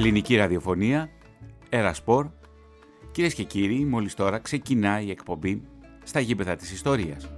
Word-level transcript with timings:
Ελληνική 0.00 0.36
ραδιοφωνία, 0.36 1.10
Ερασπορ. 1.68 2.26
Κυρίες 3.10 3.34
και 3.34 3.42
κύριοι, 3.42 3.84
μόλις 3.84 4.14
τώρα 4.14 4.38
ξεκινάει 4.38 5.04
η 5.04 5.10
εκπομπή 5.10 5.62
στα 6.04 6.20
γήπεδα 6.20 6.56
της 6.56 6.72
ιστορίας. 6.72 7.28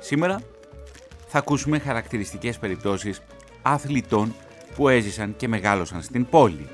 Σήμερα 0.00 0.40
θα 1.26 1.38
ακούσουμε 1.38 1.78
χαρακτηριστικές 1.78 2.58
περιπτώσεις 2.58 3.22
αθλητών 3.62 4.34
που 4.74 4.88
έζησαν 4.88 5.36
και 5.36 5.48
μεγάλωσαν 5.48 6.02
στην 6.02 6.26
πόλη. 6.26 6.66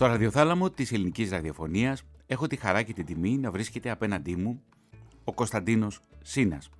Στο 0.00 0.08
ραδιοθάλαμο 0.08 0.70
της 0.70 0.92
ελληνικής 0.92 1.30
ραδιοφωνίας 1.30 2.02
έχω 2.26 2.46
τη 2.46 2.56
χαρά 2.56 2.82
και 2.82 2.92
την 2.92 3.04
τιμή 3.06 3.38
να 3.38 3.50
βρίσκεται 3.50 3.90
απέναντί 3.90 4.36
μου 4.36 4.62
ο 5.24 5.32
Κωνσταντίνος 5.32 6.00
Σίνας. 6.22 6.70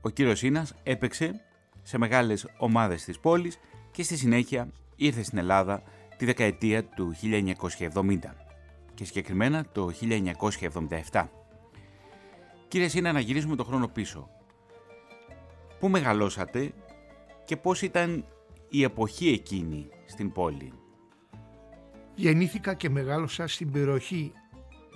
Ο 0.00 0.08
κύριος 0.08 0.38
Σίνας 0.38 0.74
έπαιξε 0.82 1.40
σε 1.82 1.98
μεγάλες 1.98 2.46
ομάδες 2.58 3.04
της 3.04 3.18
πόλης 3.18 3.58
και 3.90 4.02
στη 4.02 4.16
συνέχεια 4.16 4.68
ήρθε 4.96 5.22
στην 5.22 5.38
Ελλάδα 5.38 5.82
τη 6.16 6.24
δεκαετία 6.24 6.84
του 6.84 7.14
1970 7.94 8.18
και 8.94 9.04
συγκεκριμένα 9.04 9.64
το 9.72 9.90
1977. 11.10 11.26
Κύριε 12.68 12.88
Σίνα, 12.88 13.12
να 13.12 13.20
γυρίσουμε 13.20 13.56
το 13.56 13.64
χρόνο 13.64 13.88
πίσω. 13.88 14.28
Πού 15.78 15.88
μεγαλώσατε 15.88 16.72
και 17.44 17.56
πώς 17.56 17.82
ήταν 17.82 18.24
η 18.68 18.82
εποχή 18.82 19.28
εκείνη 19.28 19.88
στην 20.06 20.32
πόλη; 20.32 20.72
Γεννήθηκα 22.20 22.74
και 22.74 22.90
μεγάλωσα 22.90 23.46
στην 23.46 23.70
περιοχή 23.70 24.32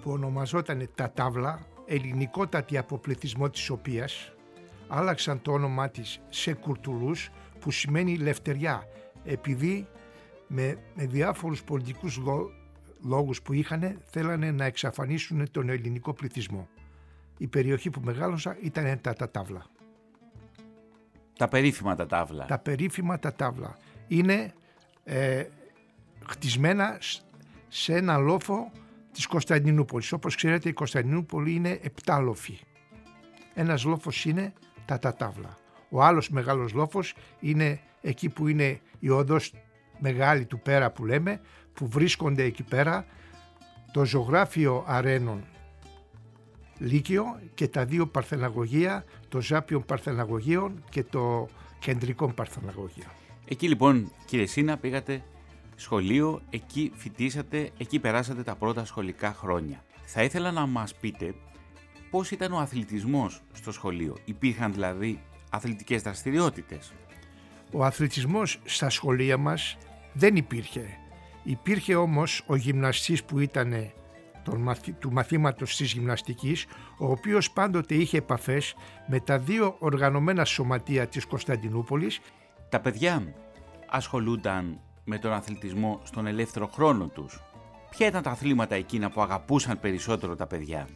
που 0.02 0.10
ονομαζόταν 0.10 0.90
Τα 0.94 1.10
Τάβλα, 1.10 1.66
ελληνικότατη 1.86 2.78
αποπληθισμό 2.78 3.50
της 3.50 3.70
οποίας 3.70 4.32
άλλαξαν 4.88 5.42
το 5.42 5.52
όνομά 5.52 5.88
της 5.88 6.20
σε 6.28 6.54
Κουρτουλούς 6.54 7.30
που 7.60 7.70
σημαίνει 7.70 8.16
λευτεριά 8.16 8.82
επειδή 9.24 9.86
με, 10.46 10.78
με 10.94 11.06
διάφορους 11.06 11.62
πολιτικούς 11.62 12.20
λόγους 13.02 13.42
που 13.42 13.52
είχαν 13.52 14.00
θέλανε 14.04 14.50
να 14.50 14.64
εξαφανίσουν 14.64 15.50
τον 15.50 15.68
ελληνικό 15.68 16.12
πληθυσμό. 16.12 16.68
Η 17.38 17.46
περιοχή 17.46 17.90
που 17.90 18.00
μεγάλωσα 18.04 18.56
ήταν 18.60 19.00
τα, 19.00 19.12
τα 19.12 19.30
Τάβλα. 19.30 19.66
Τα 21.38 21.48
περίφημα 21.48 21.94
τα 21.94 22.06
Τάβλα. 22.06 22.44
Τα 22.44 22.58
περίφημα 22.58 23.18
τα 23.18 23.34
Τάβλα. 23.34 23.76
Είναι 24.08 24.52
ε, 25.04 25.44
χτισμένα 26.28 26.98
σε 27.68 27.96
ένα 27.96 28.16
λόφο 28.16 28.70
της 29.12 29.26
Κωνσταντινούπολης. 29.26 30.12
Όπως 30.12 30.36
ξέρετε 30.36 30.68
η 30.68 30.72
Κωνσταντινούπολη 30.72 31.54
είναι 31.54 31.78
επτά 31.82 32.18
λόφοι. 32.18 32.58
Ένας 33.54 33.84
λόφος 33.84 34.24
είναι 34.24 34.52
τα 34.84 34.98
Τατάβλα. 34.98 35.56
Ο 35.88 36.02
άλλος 36.02 36.28
μεγάλος 36.28 36.72
λόφος 36.72 37.14
είναι 37.40 37.80
εκεί 38.00 38.28
που 38.28 38.48
είναι 38.48 38.80
η 38.98 39.08
οδός 39.08 39.52
μεγάλη 39.98 40.44
του 40.44 40.60
πέρα 40.60 40.90
που 40.90 41.04
λέμε, 41.04 41.40
που 41.72 41.88
βρίσκονται 41.88 42.42
εκεί 42.42 42.62
πέρα 42.62 43.06
το 43.92 44.04
ζωγράφιο 44.04 44.84
αρένων 44.86 45.44
Λύκειο 46.78 47.40
και 47.54 47.68
τα 47.68 47.84
δύο 47.84 48.06
παρθεναγωγεία, 48.06 49.04
το 49.28 49.40
Ζάπιον 49.40 49.84
Παρθεναγωγείων 49.84 50.84
και 50.90 51.04
το 51.04 51.48
Κεντρικό 51.78 52.32
Παρθεναγωγείο. 52.32 53.06
Εκεί 53.48 53.68
λοιπόν 53.68 54.12
κύριε 54.26 54.46
Σίνα 54.46 54.76
πήγατε 54.76 55.22
σχολείο, 55.76 56.40
εκεί 56.50 56.92
φοιτήσατε, 56.94 57.70
εκεί 57.78 57.98
περάσατε 57.98 58.42
τα 58.42 58.54
πρώτα 58.54 58.84
σχολικά 58.84 59.32
χρόνια. 59.32 59.84
Θα 60.04 60.22
ήθελα 60.22 60.50
να 60.50 60.66
μας 60.66 60.94
πείτε 60.94 61.34
πώς 62.10 62.30
ήταν 62.30 62.52
ο 62.52 62.58
αθλητισμός 62.58 63.40
στο 63.52 63.72
σχολείο. 63.72 64.16
Υπήρχαν 64.24 64.72
δηλαδή 64.72 65.22
αθλητικές 65.50 66.02
δραστηριότητες; 66.02 66.92
Ο 67.72 67.84
αθλητισμός 67.84 68.60
στα 68.64 68.90
σχολεία 68.90 69.36
μας 69.36 69.76
δεν 70.12 70.36
υπήρχε. 70.36 70.98
Υπήρχε 71.42 71.94
όμως 71.94 72.42
ο 72.46 72.56
γυμναστής 72.56 73.24
που 73.24 73.38
ήταν 73.38 73.92
του 74.98 75.12
μαθήματος 75.12 75.76
της 75.76 75.92
γυμναστικής, 75.92 76.66
ο 76.98 77.10
οποίος 77.10 77.50
πάντοτε 77.50 77.94
είχε 77.94 78.16
επαφές 78.16 78.74
με 79.06 79.20
τα 79.20 79.38
δύο 79.38 79.76
οργανωμένα 79.78 80.44
σωματεία 80.44 81.06
της 81.06 81.24
Κωνσταντινούπολης. 81.26 82.20
Τα 82.68 82.80
παιδιά 82.80 83.34
ασχολούνταν 83.88 84.80
με 85.04 85.18
τον 85.18 85.32
αθλητισμό 85.32 86.00
στον 86.04 86.26
ελεύθερο 86.26 86.66
χρόνο 86.66 87.06
τους. 87.06 87.42
Ποια 87.90 88.06
ήταν 88.06 88.22
τα 88.22 88.30
αθλήματα 88.30 88.74
εκείνα 88.74 89.10
που 89.10 89.22
αγαπούσαν 89.22 89.80
περισσότερο 89.80 90.36
τα 90.36 90.46
παιδιά; 90.46 90.88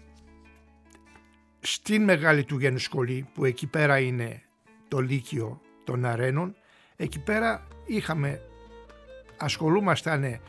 Στην 1.61 2.05
Μεγάλη 2.05 2.45
του 2.45 2.79
Σχολή 2.79 3.29
που 3.35 3.45
εκεί 3.45 3.67
πέρα 3.67 3.99
είναι 3.99 4.43
το 4.89 4.99
Λύκειο 5.01 5.61
των 5.85 6.05
Αρένων 6.05 6.57
εκεί 6.97 7.19
πέρα 7.19 7.67
είχαμε 7.87 8.41
ασχολούμασταν 9.37 10.41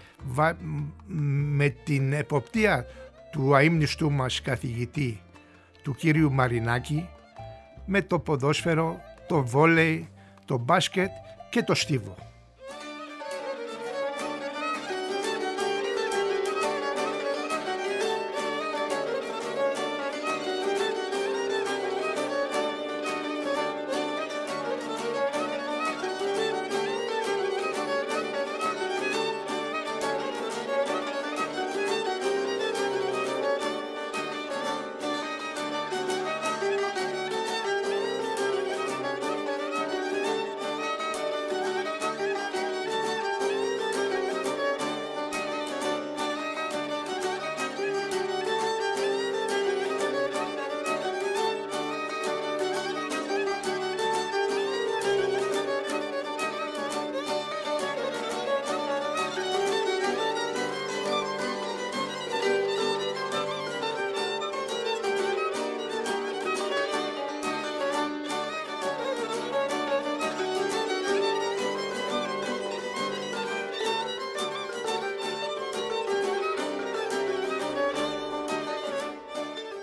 με 1.55 1.69
την 1.69 2.13
εποπτεία 2.13 2.85
του 3.31 3.55
αείμνηστού 3.55 4.11
μας 4.11 4.41
καθηγητή 4.41 5.21
του 5.83 5.95
κύριου 5.95 6.31
Μαρινάκη 6.31 7.09
με 7.85 8.01
το 8.01 8.19
ποδόσφαιρο, 8.19 8.99
το 9.27 9.43
βόλεϊ, 9.45 10.09
το 10.45 10.57
μπάσκετ 10.57 11.09
και 11.49 11.63
το 11.63 11.75
στίβο. 11.75 12.28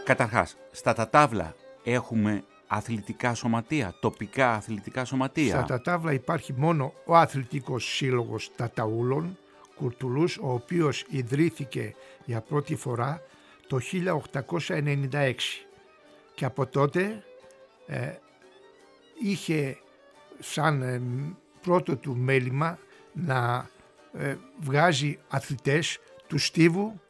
Καταρχάς, 0.07 0.57
στα 0.71 0.93
τατάβλα 0.93 1.55
έχουμε 1.85 2.45
αθλητικά 2.67 3.35
σωματεία, 3.35 3.95
τοπικά 4.01 4.53
αθλητικά 4.53 5.05
σωματεία. 5.05 5.55
Στα 5.55 5.65
τατάβλα 5.65 6.13
υπάρχει 6.13 6.53
μόνο 6.57 6.93
ο 7.05 7.17
αθλητικός 7.17 7.95
σύλλογος 7.95 8.51
Ταταούλων, 8.57 9.39
Κουρτουλούς, 9.77 10.37
ο 10.37 10.53
οποίος 10.53 11.05
ιδρύθηκε 11.09 11.95
για 12.25 12.41
πρώτη 12.41 12.77
φορά 12.77 13.23
το 13.67 13.79
1896 14.69 15.35
και 16.35 16.45
από 16.45 16.67
τότε 16.67 17.23
ε, 17.87 18.13
είχε 19.23 19.79
σαν 20.39 20.83
ε, 20.83 21.03
πρώτο 21.63 21.97
του 21.97 22.17
μέλημα 22.17 22.79
να 23.13 23.71
ε, 24.13 24.37
βγάζει 24.61 25.19
αθλητές 25.29 25.99
του 26.27 26.39
στίβου, 26.39 27.01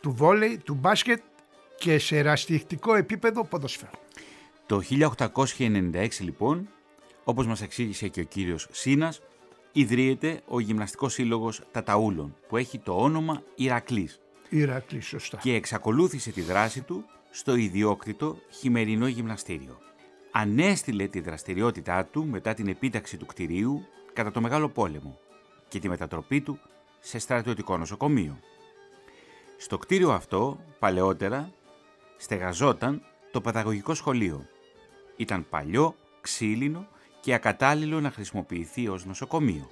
του 0.00 0.12
βόλεϊ, 0.12 0.58
του 0.58 0.74
μπάσκετ 0.74 1.20
και 1.78 1.98
σε 1.98 2.18
εραστιχτικό 2.18 2.94
επίπεδο 2.94 3.44
ποδοσφαίρου. 3.44 3.98
Το 4.66 4.82
1896 5.58 6.08
λοιπόν 6.20 6.68
όπως 7.28 7.46
μας 7.46 7.62
εξήγησε 7.62 8.08
και 8.08 8.20
ο 8.20 8.24
κύριος 8.24 8.68
Σίνας, 8.70 9.20
ιδρύεται 9.72 10.40
ο 10.46 10.60
Γυμναστικός 10.60 11.12
Σύλλογος 11.12 11.62
Ταταούλων, 11.70 12.36
που 12.48 12.56
έχει 12.56 12.78
το 12.78 12.96
όνομα 12.96 13.42
Ηρακλής. 13.54 14.20
Ηρακλής, 14.48 15.06
σωστά. 15.06 15.36
Και 15.36 15.54
εξακολούθησε 15.54 16.30
τη 16.30 16.40
δράση 16.40 16.80
του 16.80 17.04
στο 17.30 17.54
ιδιόκτητο 17.54 18.38
χειμερινό 18.50 19.06
γυμναστήριο. 19.06 19.78
Ανέστηλε 20.30 21.06
τη 21.06 21.20
δραστηριότητά 21.20 22.04
του 22.04 22.26
μετά 22.26 22.54
την 22.54 22.68
επίταξη 22.68 23.16
του 23.16 23.26
κτηρίου 23.26 23.86
κατά 24.12 24.30
το 24.30 24.40
Μεγάλο 24.40 24.68
Πόλεμο 24.68 25.18
και 25.68 25.78
τη 25.78 25.88
μετατροπή 25.88 26.40
του 26.40 26.58
σε 27.00 27.18
στρατιωτικό 27.18 27.76
νοσοκομείο. 27.76 28.38
Στο 29.56 29.78
κτίριο 29.78 30.10
αυτό, 30.10 30.60
παλαιότερα, 30.78 31.52
στεγαζόταν 32.16 33.02
το 33.30 33.40
παιδαγωγικό 33.40 33.94
σχολείο. 33.94 34.46
Ήταν 35.16 35.46
παλιό, 35.50 35.96
ξύλινο 36.20 36.86
και 37.20 37.34
ακατάλληλο 37.34 38.00
να 38.00 38.10
χρησιμοποιηθεί 38.10 38.88
ως 38.88 39.04
νοσοκομείο. 39.04 39.70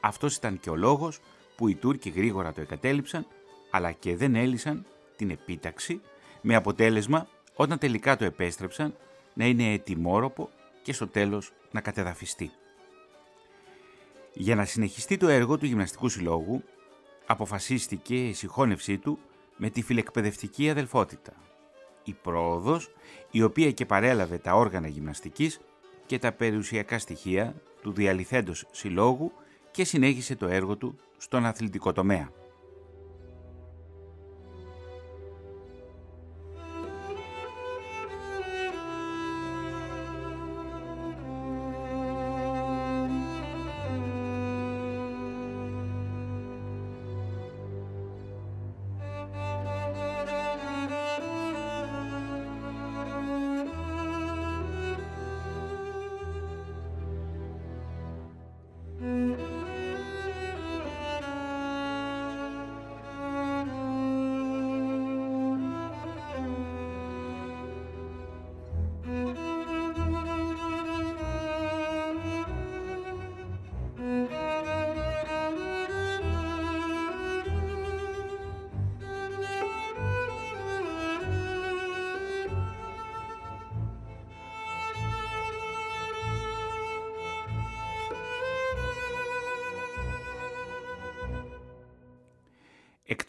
Αυτός 0.00 0.36
ήταν 0.36 0.60
και 0.60 0.70
ο 0.70 0.76
λόγος 0.76 1.20
που 1.56 1.68
οι 1.68 1.74
Τούρκοι 1.74 2.10
γρήγορα 2.10 2.52
το 2.52 2.60
εγκατέλειψαν, 2.60 3.26
αλλά 3.70 3.92
και 3.92 4.16
δεν 4.16 4.34
έλυσαν 4.34 4.86
την 5.16 5.30
επίταξη, 5.30 6.00
με 6.40 6.54
αποτέλεσμα 6.54 7.28
όταν 7.54 7.78
τελικά 7.78 8.16
το 8.16 8.24
επέστρεψαν 8.24 8.94
να 9.34 9.46
είναι 9.46 9.72
ετοιμόροπο 9.72 10.50
και 10.82 10.92
στο 10.92 11.08
τέλος 11.08 11.52
να 11.70 11.80
κατεδαφιστεί. 11.80 12.50
Για 14.32 14.54
να 14.54 14.64
συνεχιστεί 14.64 15.16
το 15.16 15.28
έργο 15.28 15.58
του 15.58 15.66
Γυμναστικού 15.66 16.08
Συλλόγου, 16.08 16.62
αποφασίστηκε 17.26 18.28
η 18.28 18.32
συγχώνευσή 18.32 18.98
του 18.98 19.18
με 19.56 19.70
τη 19.70 19.82
φιλεκπαιδευτική 19.82 20.70
αδελφότητα. 20.70 21.32
Η 22.06 22.12
πρόοδος, 22.22 22.90
η 23.30 23.42
οποία 23.42 23.70
και 23.70 23.86
παρέλαβε 23.86 24.38
τα 24.38 24.54
όργανα 24.54 24.88
γυμναστικής 24.88 25.60
και 26.06 26.18
τα 26.18 26.32
περιουσιακά 26.32 26.98
στοιχεία 26.98 27.54
του 27.82 27.92
διαλυθέντος 27.92 28.66
συλλόγου 28.70 29.32
και 29.70 29.84
συνέχισε 29.84 30.36
το 30.36 30.46
έργο 30.46 30.76
του 30.76 30.98
στον 31.16 31.46
αθλητικό 31.46 31.92
τομέα. 31.92 32.30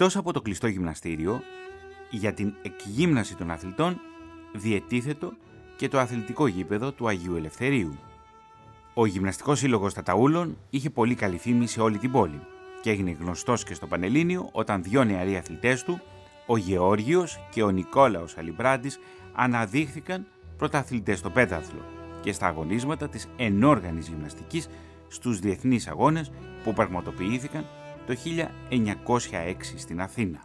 Εκτός 0.07 0.21
από 0.21 0.33
το 0.33 0.41
κλειστό 0.41 0.67
γυμναστήριο, 0.67 1.41
για 2.09 2.33
την 2.33 2.53
εκγύμναση 2.61 3.35
των 3.35 3.51
αθλητών 3.51 3.99
διετίθετο 4.53 5.33
και 5.77 5.87
το 5.87 5.99
αθλητικό 5.99 6.47
γήπεδο 6.47 6.91
του 6.91 7.07
Αγίου 7.07 7.35
Ελευθερίου. 7.35 7.97
Ο 8.93 9.05
Γυμναστικός 9.05 9.59
Σύλλογος 9.59 9.93
Ταταούλων 9.93 10.57
είχε 10.69 10.89
πολύ 10.89 11.15
καλή 11.15 11.37
φήμη 11.37 11.67
σε 11.67 11.81
όλη 11.81 11.97
την 11.97 12.11
πόλη 12.11 12.39
και 12.81 12.89
έγινε 12.89 13.17
γνωστός 13.19 13.63
και 13.63 13.73
στο 13.73 13.87
Πανελλήνιο 13.87 14.49
όταν 14.51 14.83
δυο 14.83 15.03
νεαροί 15.03 15.37
αθλητές 15.37 15.83
του, 15.83 16.01
ο 16.45 16.57
Γεώργιος 16.57 17.39
και 17.51 17.63
ο 17.63 17.69
Νικόλαος 17.69 18.37
Αλιμπράντης, 18.37 18.99
αναδείχθηκαν 19.33 20.27
πρωταθλητές 20.57 21.19
στο 21.19 21.29
πέταθλο 21.29 21.81
και 22.21 22.31
στα 22.31 22.47
αγωνίσματα 22.47 23.09
της 23.09 23.27
ενόργανης 23.37 24.07
γυμναστικής 24.07 24.69
στους 25.07 25.39
διεθνείς 25.39 25.87
αγώνες 25.87 26.31
που 26.63 26.73
πραγματοποιήθηκαν 26.73 27.65
το 28.07 28.15
1906 29.05 29.55
στην 29.75 30.01
Αθήνα. 30.01 30.43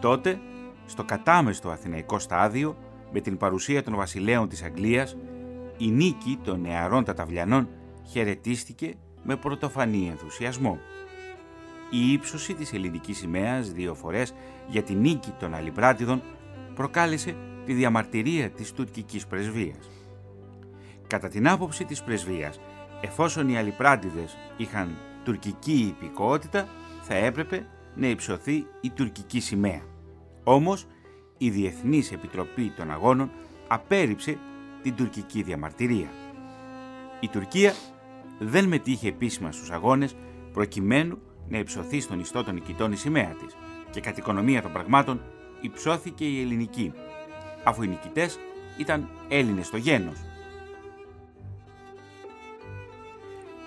Τότε, 0.00 0.40
στο 0.86 1.04
κατάμεστο 1.04 1.70
αθηναϊκό 1.70 2.18
στάδιο, 2.18 2.76
με 3.12 3.20
την 3.20 3.36
παρουσία 3.36 3.82
των 3.82 3.96
βασιλέων 3.96 4.48
της 4.48 4.62
Αγγλίας, 4.62 5.16
η 5.76 5.90
νίκη 5.90 6.38
των 6.44 6.60
νεαρών 6.60 7.04
ταταβλιανών 7.04 7.68
χαιρετίστηκε 8.10 8.94
με 9.22 9.36
πρωτοφανή 9.36 10.08
ενθουσιασμό. 10.10 10.78
Η 11.90 12.12
ύψωση 12.12 12.54
της 12.54 12.72
ελληνικής 12.72 13.16
σημαίας 13.16 13.72
δύο 13.72 13.94
φορές 13.94 14.34
για 14.68 14.82
τη 14.82 14.94
νίκη 14.94 15.30
των 15.38 15.54
Αλιμπράτιδων 15.54 16.22
προκάλεσε 16.74 17.36
τη 17.64 17.72
διαμαρτυρία 17.72 18.50
της 18.50 18.72
τουρκικής 18.72 19.26
πρεσβείας. 19.26 19.90
Κατά 21.06 21.28
την 21.28 21.48
άποψη 21.48 21.84
της 21.84 22.02
πρεσβείας, 22.02 22.60
εφόσον 23.00 23.48
οι 23.48 23.58
Αλιπράτιδες 23.58 24.36
είχαν 24.56 24.96
τουρκική 25.24 25.94
υπηκότητα 25.98 26.68
θα 27.02 27.14
έπρεπε 27.14 27.66
να 27.94 28.06
υψωθεί 28.06 28.66
η 28.80 28.90
τουρκική 28.90 29.40
σημαία. 29.40 29.82
Όμως 30.44 30.86
η 31.38 31.50
Διεθνής 31.50 32.12
Επιτροπή 32.12 32.72
των 32.76 32.90
Αγώνων 32.90 33.30
απέρριψε 33.68 34.38
την 34.82 34.94
τουρκική 34.94 35.42
διαμαρτυρία. 35.42 36.08
Η 37.20 37.28
Τουρκία 37.28 37.72
δεν 38.38 38.64
μετήχε 38.64 39.08
επίσημα 39.08 39.52
στους 39.52 39.70
αγώνες 39.70 40.16
προκειμένου 40.52 41.18
να 41.48 41.58
υψωθεί 41.58 42.00
στον 42.00 42.20
ιστό 42.20 42.44
των 42.44 42.54
νικητών 42.54 42.92
η 42.92 42.96
σημαία 42.96 43.36
της 43.44 43.56
και 43.90 44.00
κατ' 44.00 44.18
οικονομία 44.18 44.62
των 44.62 44.72
πραγμάτων 44.72 45.20
υψώθηκε 45.60 46.24
η 46.24 46.40
ελληνική, 46.40 46.92
αφού 47.64 47.82
οι 47.82 47.88
νικητές 47.88 48.38
ήταν 48.78 49.08
Έλληνες 49.28 49.66
στο 49.66 49.76
γένος 49.76 50.16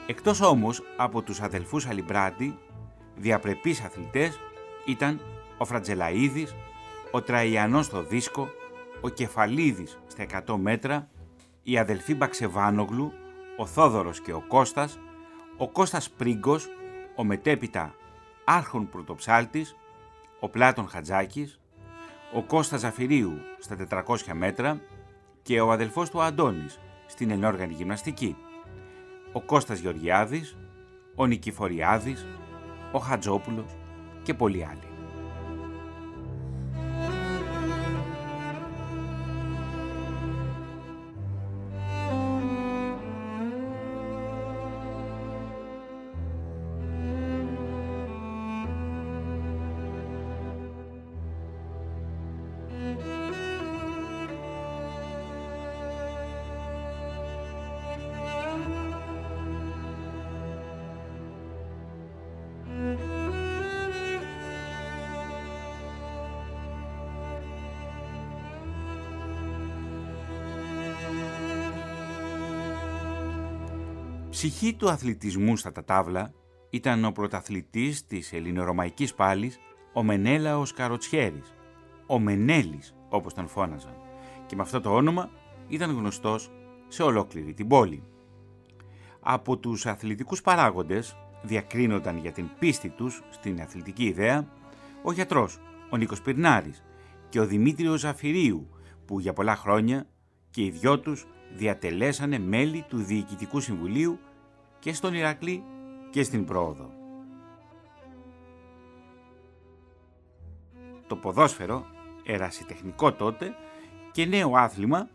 Εκτός 0.07 0.41
όμως 0.41 0.83
από 0.97 1.21
τους 1.21 1.41
αδελφούς 1.41 1.85
Αλιμπράτη, 1.85 2.57
διαπρεπείς 3.15 3.81
αθλητές 3.81 4.39
ήταν 4.85 5.21
ο 5.57 5.65
Φρατζελαίδης, 5.65 6.55
ο 7.11 7.21
Τραϊανός 7.21 7.85
στο 7.85 8.03
δίσκο, 8.03 8.49
ο 9.01 9.09
Κεφαλίδης 9.09 9.99
στα 10.07 10.23
100 10.23 10.57
μέτρα, 10.57 11.09
οι 11.63 11.77
αδελφοί 11.77 12.15
Μπαξεβάνογλου, 12.15 13.11
ο 13.57 13.65
Θόδωρος 13.65 14.21
και 14.21 14.33
ο 14.33 14.43
Κώστας, 14.47 14.99
ο 15.57 15.69
Κώστας 15.69 16.09
Πρίγκος, 16.09 16.67
ο 17.15 17.23
μετέπειτα 17.23 17.95
Άρχον 18.43 18.89
Πρωτοψάλτης, 18.89 19.75
ο 20.39 20.49
Πλάτων 20.49 20.87
Χατζάκης, 20.87 21.59
ο 22.33 22.43
Κώστας 22.43 22.79
Ζαφυρίου 22.79 23.37
στα 23.59 23.75
400 23.75 24.33
μέτρα 24.33 24.81
και 25.41 25.61
ο 25.61 25.71
αδελφός 25.71 26.09
του 26.09 26.21
Αντώνης 26.21 26.79
στην 27.05 27.31
ενόργανη 27.31 27.73
γυμναστική 27.73 28.37
ο 29.35 29.41
Κώστας 29.41 29.79
Γεωργιάδης, 29.79 30.57
ο 31.15 31.25
Νικηφοριάδης, 31.25 32.25
ο 32.91 32.99
Χατζόπουλος 32.99 33.77
και 34.23 34.33
πολλοί 34.33 34.65
άλλοι. 34.65 34.94
Ψυχή 74.35 74.73
του 74.73 74.89
αθλητισμού 74.89 75.57
στα 75.57 75.71
τατάβλα 75.71 76.33
ήταν 76.69 77.05
ο 77.05 77.11
πρωταθλητής 77.11 78.05
της 78.05 78.33
ελληνορωμαϊκής 78.33 79.13
πάλης, 79.13 79.59
ο 79.93 80.03
Μενέλαος 80.03 80.73
Καροτσιέρης, 80.73 81.53
ο 82.07 82.19
Μενέλης 82.19 82.95
όπως 83.09 83.33
τον 83.33 83.47
φώναζαν 83.47 83.95
και 84.45 84.55
με 84.55 84.61
αυτό 84.61 84.81
το 84.81 84.95
όνομα 84.95 85.29
ήταν 85.67 85.91
γνωστός 85.91 86.51
σε 86.87 87.03
ολόκληρη 87.03 87.53
την 87.53 87.67
πόλη. 87.67 88.03
Από 89.19 89.57
τους 89.57 89.85
αθλητικούς 89.85 90.41
παράγοντες 90.41 91.15
διακρίνονταν 91.43 92.17
για 92.17 92.31
την 92.31 92.49
πίστη 92.59 92.89
τους 92.89 93.21
στην 93.29 93.61
αθλητική 93.61 94.03
ιδέα 94.03 94.47
ο 95.03 95.11
γιατρός, 95.11 95.59
ο 95.89 95.97
Νίκος 95.97 96.21
Πυρνάρης 96.21 96.83
και 97.29 97.39
ο 97.39 97.45
Δημήτριος 97.45 97.99
Ζαφυρίου 97.99 98.69
που 99.05 99.19
για 99.19 99.33
πολλά 99.33 99.55
χρόνια 99.55 100.07
και 100.49 100.63
οι 100.63 100.69
δυο 100.69 100.99
τους 100.99 101.25
διατελέσανε 101.55 102.39
μέλη 102.39 102.85
του 102.89 102.97
Διοικητικού 102.97 103.59
Συμβουλίου 103.59 104.19
και 104.79 104.93
στον 104.93 105.13
Ηρακλή 105.13 105.63
και 106.09 106.23
στην 106.23 106.45
Πρόοδο. 106.45 106.91
Το 111.07 111.15
ποδόσφαιρο, 111.15 111.85
ερασιτεχνικό 112.25 113.13
τότε 113.13 113.53
και 114.11 114.25
νέο 114.25 114.51
άθλημα, 114.55 115.09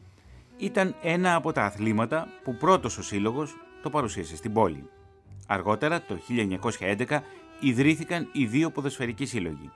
ήταν 0.57 0.95
ένα 1.03 1.35
από 1.35 1.53
τα 1.53 1.65
αθλήματα 1.65 2.29
που 2.45 2.57
πρώτος 2.57 2.99
ο 2.99 3.03
Σύλλογος 3.03 3.57
το 3.83 3.91
παρουσίασε 3.91 4.37
στην 4.37 4.53
πόλη. 4.53 4.89
Αργότερα, 5.47 6.03
το 6.03 6.19
1911, 6.29 7.21
ιδρύθηκαν 7.61 8.29
οι 8.33 8.45
δύο 8.45 8.71
ποδοσφαιρικοί 8.71 9.27
σύλλογοι, 9.27 9.71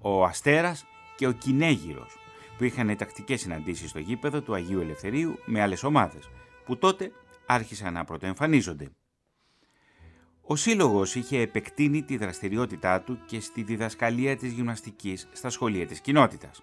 ο 0.00 0.24
Αστέρας 0.24 0.84
και 1.16 1.26
ο 1.26 1.32
Κινέγυρος, 1.32 2.16
που 2.58 2.64
είχαν 2.64 2.96
τακτικές 2.96 3.40
συναντήσεις 3.40 3.90
στο 3.90 3.98
γήπεδο 3.98 4.42
του 4.42 4.54
Αγίου 4.54 4.80
Ελευθερίου 4.80 5.38
με 5.44 5.60
άλλες 5.60 5.82
ομάδες, 5.82 6.28
που 6.64 6.76
τότε 6.76 7.12
άρχισαν 7.46 7.92
να 7.92 8.04
πρωτοεμφανίζονται. 8.04 8.90
Ο 10.46 10.56
Σύλλογος 10.56 11.14
είχε 11.14 11.40
επεκτείνει 11.40 12.02
τη 12.02 12.16
δραστηριότητά 12.16 13.00
του 13.00 13.18
και 13.26 13.40
στη 13.40 13.62
διδασκαλία 13.62 14.36
της 14.36 14.52
γυμναστικής 14.52 15.28
στα 15.32 15.50
σχολεία 15.50 15.86
της 15.86 16.00
κοινότητας. 16.00 16.62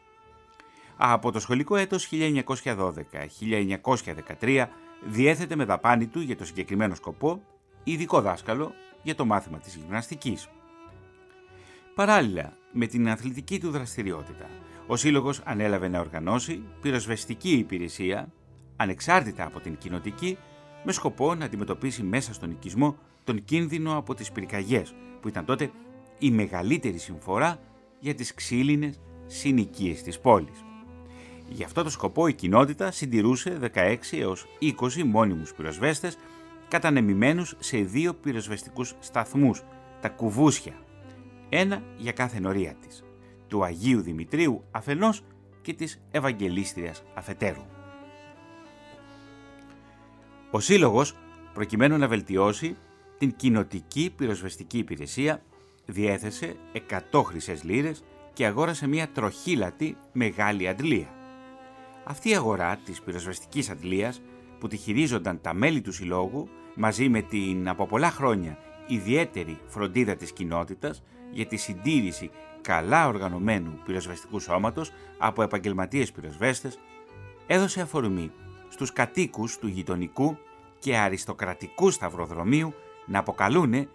Από 0.97 1.31
το 1.31 1.39
σχολικό 1.39 1.75
έτος 1.75 2.09
1912-1913 4.39 4.67
διέθετε 5.05 5.55
με 5.55 5.65
δαπάνη 5.65 6.07
του 6.07 6.19
για 6.19 6.37
το 6.37 6.45
συγκεκριμένο 6.45 6.95
σκοπό 6.95 7.41
ειδικό 7.83 8.21
δάσκαλο 8.21 8.73
για 9.03 9.15
το 9.15 9.25
μάθημα 9.25 9.59
της 9.59 9.75
γυμναστικής. 9.75 10.49
Παράλληλα 11.95 12.53
με 12.71 12.85
την 12.85 13.09
αθλητική 13.09 13.59
του 13.59 13.71
δραστηριότητα, 13.71 14.49
ο 14.87 14.95
Σύλλογος 14.95 15.41
ανέλαβε 15.43 15.87
να 15.87 15.99
οργανώσει 15.99 16.63
πυροσβεστική 16.81 17.51
υπηρεσία, 17.51 18.33
ανεξάρτητα 18.75 19.45
από 19.45 19.59
την 19.59 19.77
κοινοτική, 19.77 20.37
με 20.83 20.91
σκοπό 20.91 21.35
να 21.35 21.45
αντιμετωπίσει 21.45 22.03
μέσα 22.03 22.33
στον 22.33 22.51
οικισμό 22.51 22.97
τον 23.23 23.43
κίνδυνο 23.43 23.97
από 23.97 24.13
τις 24.13 24.31
πυρκαγιές, 24.31 24.93
που 25.21 25.27
ήταν 25.27 25.45
τότε 25.45 25.71
η 26.19 26.31
μεγαλύτερη 26.31 26.97
συμφορά 26.97 27.59
για 27.99 28.15
τις 28.15 28.33
ξύλινες 28.33 28.99
συνοικίες 29.25 30.01
της 30.01 30.19
πόλης. 30.19 30.63
Γι' 31.49 31.63
αυτό 31.63 31.83
το 31.83 31.89
σκοπό 31.89 32.27
η 32.27 32.33
κοινότητα 32.33 32.91
συντηρούσε 32.91 33.71
16 33.73 33.95
έως 34.11 34.45
20 34.59 35.03
μόνιμους 35.03 35.53
πυροσβέστες 35.53 36.17
κατανεμημένους 36.67 37.55
σε 37.59 37.77
δύο 37.77 38.13
πυροσβεστικούς 38.13 38.95
σταθμούς, 38.99 39.63
τα 40.01 40.09
κουβούσια, 40.09 40.73
ένα 41.53 41.83
για 41.97 42.11
κάθε 42.11 42.39
νορία 42.39 42.73
της, 42.73 43.03
του 43.47 43.63
Αγίου 43.63 44.01
Δημητρίου 44.01 44.63
αφενός 44.71 45.23
και 45.61 45.73
της 45.73 46.01
Ευαγγελίστριας 46.11 47.03
αφετέρου. 47.13 47.65
Ο 50.51 50.59
Σύλλογος, 50.59 51.15
προκειμένου 51.53 51.97
να 51.97 52.07
βελτιώσει 52.07 52.75
την 53.17 53.35
κοινοτική 53.35 54.13
πυροσβεστική 54.17 54.77
υπηρεσία, 54.77 55.41
διέθεσε 55.85 56.55
100 57.11 57.23
χρυσές 57.23 57.63
λίρες 57.63 58.03
και 58.33 58.45
αγόρασε 58.45 58.87
μια 58.87 59.09
τροχύλατη 59.09 59.97
μεγάλη 60.11 60.67
αντλία. 60.67 61.07
Αυτή 62.03 62.29
η 62.29 62.35
αγορά 62.35 62.77
της 62.85 63.01
πυροσβεστικής 63.01 63.69
αντλίας 63.69 64.21
που 64.59 64.67
τη 64.67 64.77
χειρίζονταν 64.77 65.41
τα 65.41 65.53
μέλη 65.53 65.81
του 65.81 65.91
Συλλόγου 65.91 66.49
μαζί 66.75 67.09
με 67.09 67.21
την 67.21 67.69
από 67.69 67.85
πολλά 67.87 68.11
χρόνια 68.11 68.57
ιδιαίτερη 68.87 69.57
φροντίδα 69.67 70.15
της 70.15 70.31
κοινότητας 70.31 71.03
για 71.31 71.45
τη 71.45 71.57
συντήρηση 71.57 72.29
καλά 72.61 73.07
οργανωμένου 73.07 73.79
πυροσβεστικού 73.85 74.39
σώματος 74.39 74.91
από 75.17 75.41
επαγγελματίες 75.41 76.11
πυροσβέστες 76.11 76.79
έδωσε 77.47 77.81
αφορμή 77.81 78.31
στους 78.69 78.93
κατοίκους 78.93 79.57
του 79.57 79.67
γειτονικού 79.67 80.37
και 80.79 80.97
αριστοκρατικού 80.97 81.91
σταυροδρομίου 81.91 82.73
να 83.05 83.19
αποκαλούνε 83.19 83.87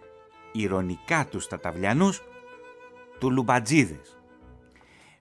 ηρωνικά 0.51 1.27
τους 1.27 1.47
ταταβλιανούς 1.47 2.21
του 3.19 3.31
Λουμπατζίδες. 3.31 4.17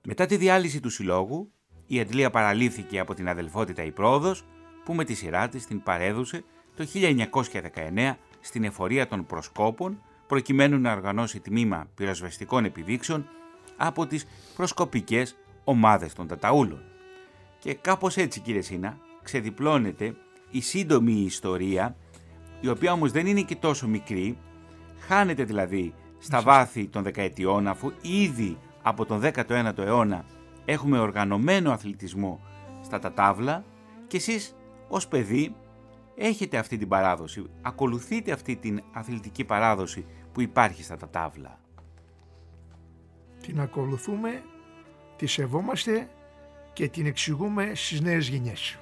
Μετά 0.05 0.27
τη 0.27 0.37
διάλυση 0.37 0.81
του 0.81 0.91
συλλόγου, 0.91 1.53
η 1.87 2.01
αντλία 2.01 2.31
παραλήφθηκε 2.31 2.99
από 2.99 3.15
την 3.15 3.29
αδελφότητα 3.29 3.83
η 3.83 3.93
Πρόοδος, 3.93 4.45
που 4.85 4.95
με 4.95 5.05
τη 5.05 5.15
σειρά 5.15 5.49
της 5.49 5.67
την 5.67 5.83
παρέδωσε 5.83 6.45
το 6.77 6.87
1919 6.93 8.17
στην 8.41 8.65
εφορία 8.65 9.07
των 9.07 9.27
προσκόπων, 9.27 10.03
προκειμένου 10.27 10.79
να 10.79 10.93
οργανώσει 10.93 11.41
τμήμα 11.41 11.87
πυροσβεστικών 11.95 12.65
επιδείξεων 12.65 13.29
από 13.77 14.07
τις 14.07 14.27
προσκοπικές 14.57 15.37
ομάδες 15.65 16.13
των 16.13 16.27
Ταταούλων. 16.27 16.83
Και 17.59 17.75
κάπως 17.75 18.17
έτσι 18.17 18.41
κύριε 18.41 18.61
Σίνα 18.61 18.99
ξεδιπλώνεται 19.23 20.15
η 20.51 20.61
σύντομη 20.61 21.13
ιστορία, 21.13 21.97
η 22.61 22.69
οποία 22.69 22.93
όμως 22.93 23.13
δεν 23.13 23.27
είναι 23.27 23.43
και 23.43 23.57
τόσο 23.57 23.89
μικρή, 23.89 24.39
χάνεται 24.99 25.45
δηλαδή 25.45 25.95
στα 26.19 26.41
βάθη 26.43 26.87
των 26.87 27.03
δεκαετιών 27.03 27.67
αφού 27.67 27.93
ήδη 28.01 28.59
από 28.83 29.05
τον 29.07 29.21
19ο 29.23 29.79
αιώνα 29.79 30.25
έχουμε 30.65 30.99
οργανωμένο 30.99 31.73
αθλητισμό 31.73 32.41
στα 32.83 32.99
τατάβλα 32.99 33.65
και 34.07 34.17
εσείς 34.17 34.57
ως 34.89 35.09
παιδί 35.09 35.55
έχετε 36.17 36.59
αυτή 36.59 36.77
την 36.77 36.89
παράδοση, 36.89 37.45
ακολουθείτε 37.63 38.33
αυτή 38.33 38.57
την 38.57 38.83
αθλητική 38.93 39.45
παράδοση 39.45 40.07
που 40.33 40.41
υπάρχει 40.41 40.83
στα 40.83 40.97
τατάβλα. 40.97 41.61
Την 43.41 43.61
ακολουθούμε, 43.61 44.43
τη 45.17 45.27
σεβόμαστε 45.27 46.11
και 46.73 46.89
την 46.89 47.07
εξηγούμε 47.07 47.73
στις 47.75 48.01
νέες 48.01 48.29
γενιές. 48.29 48.79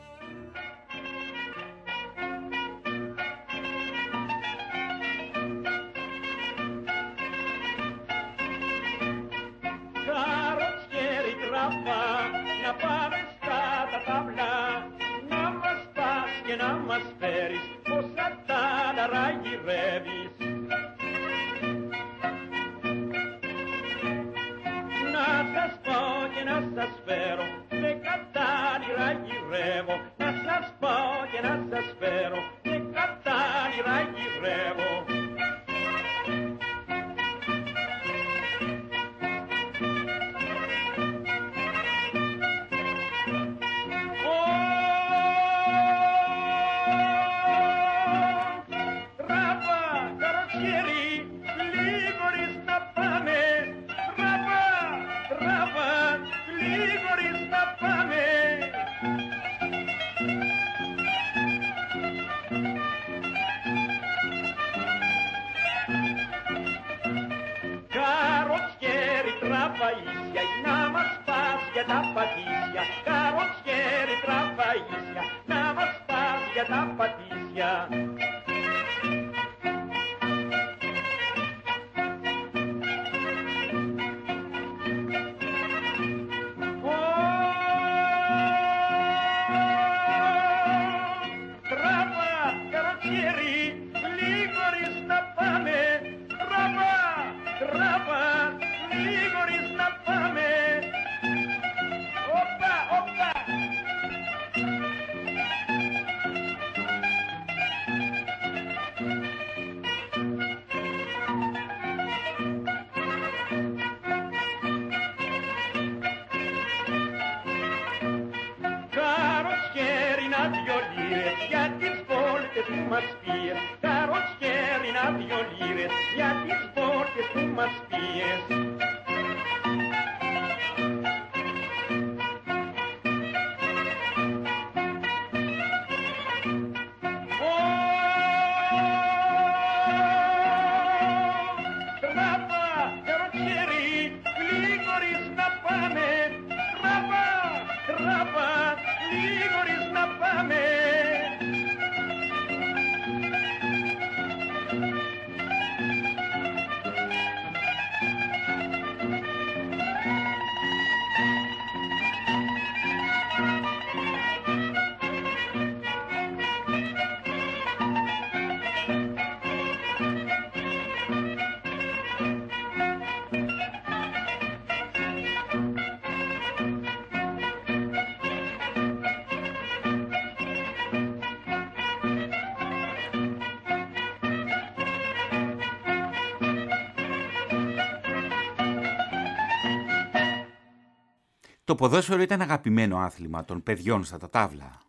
Το 191.74 191.80
ποδόσφαιρο 191.80 192.22
ήταν 192.22 192.40
αγαπημένο 192.40 192.98
άθλημα 192.98 193.44
των 193.44 193.62
παιδιών 193.62 194.04
στα 194.04 194.30
ταύλα. 194.30 194.82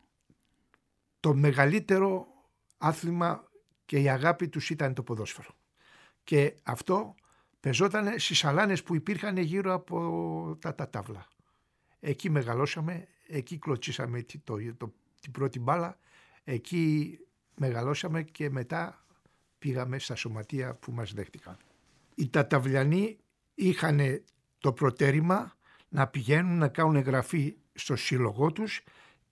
Το 1.19 1.33
μεγαλύτερο 1.33 2.27
άθλημα 2.77 3.43
και 3.85 3.99
η 3.99 4.09
αγάπη 4.09 4.47
τους 4.47 4.69
ήταν 4.69 4.93
το 4.93 5.03
ποδόσφαιρο. 5.03 5.55
Και 6.23 6.55
αυτό 6.63 7.15
πεζόταν 7.59 8.19
στις 8.19 8.45
αλάνες 8.45 8.83
που 8.83 8.95
υπήρχαν 8.95 9.37
γύρω 9.37 9.73
από 9.73 10.57
τα, 10.61 10.75
τα 10.75 10.89
τάβλα. 10.89 11.27
Εκεί 11.99 12.29
μεγαλώσαμε, 12.29 13.07
εκεί 13.27 13.57
κλωτσίσαμε 13.57 14.25
το, 14.43 14.57
το, 14.77 14.93
την 15.21 15.31
πρώτη 15.31 15.59
μπάλα, 15.59 15.97
εκεί 16.43 17.17
μεγαλώσαμε 17.55 18.23
και 18.23 18.49
μετά 18.49 19.05
πήγαμε 19.59 19.99
στα 19.99 20.15
σωματεία 20.15 20.75
που 20.75 20.91
μας 20.91 21.13
δέχτηκαν. 21.13 21.57
Οι 22.15 22.29
ταταβλιανοί 22.29 23.17
είχαν 23.55 24.23
το 24.57 24.73
προτέρημα 24.73 25.55
να 25.89 26.07
πηγαίνουν 26.07 26.57
να 26.57 26.67
κάνουν 26.67 26.95
εγγραφή 26.95 27.55
στο 27.73 27.95
σύλλογό 27.95 28.51
τους 28.51 28.83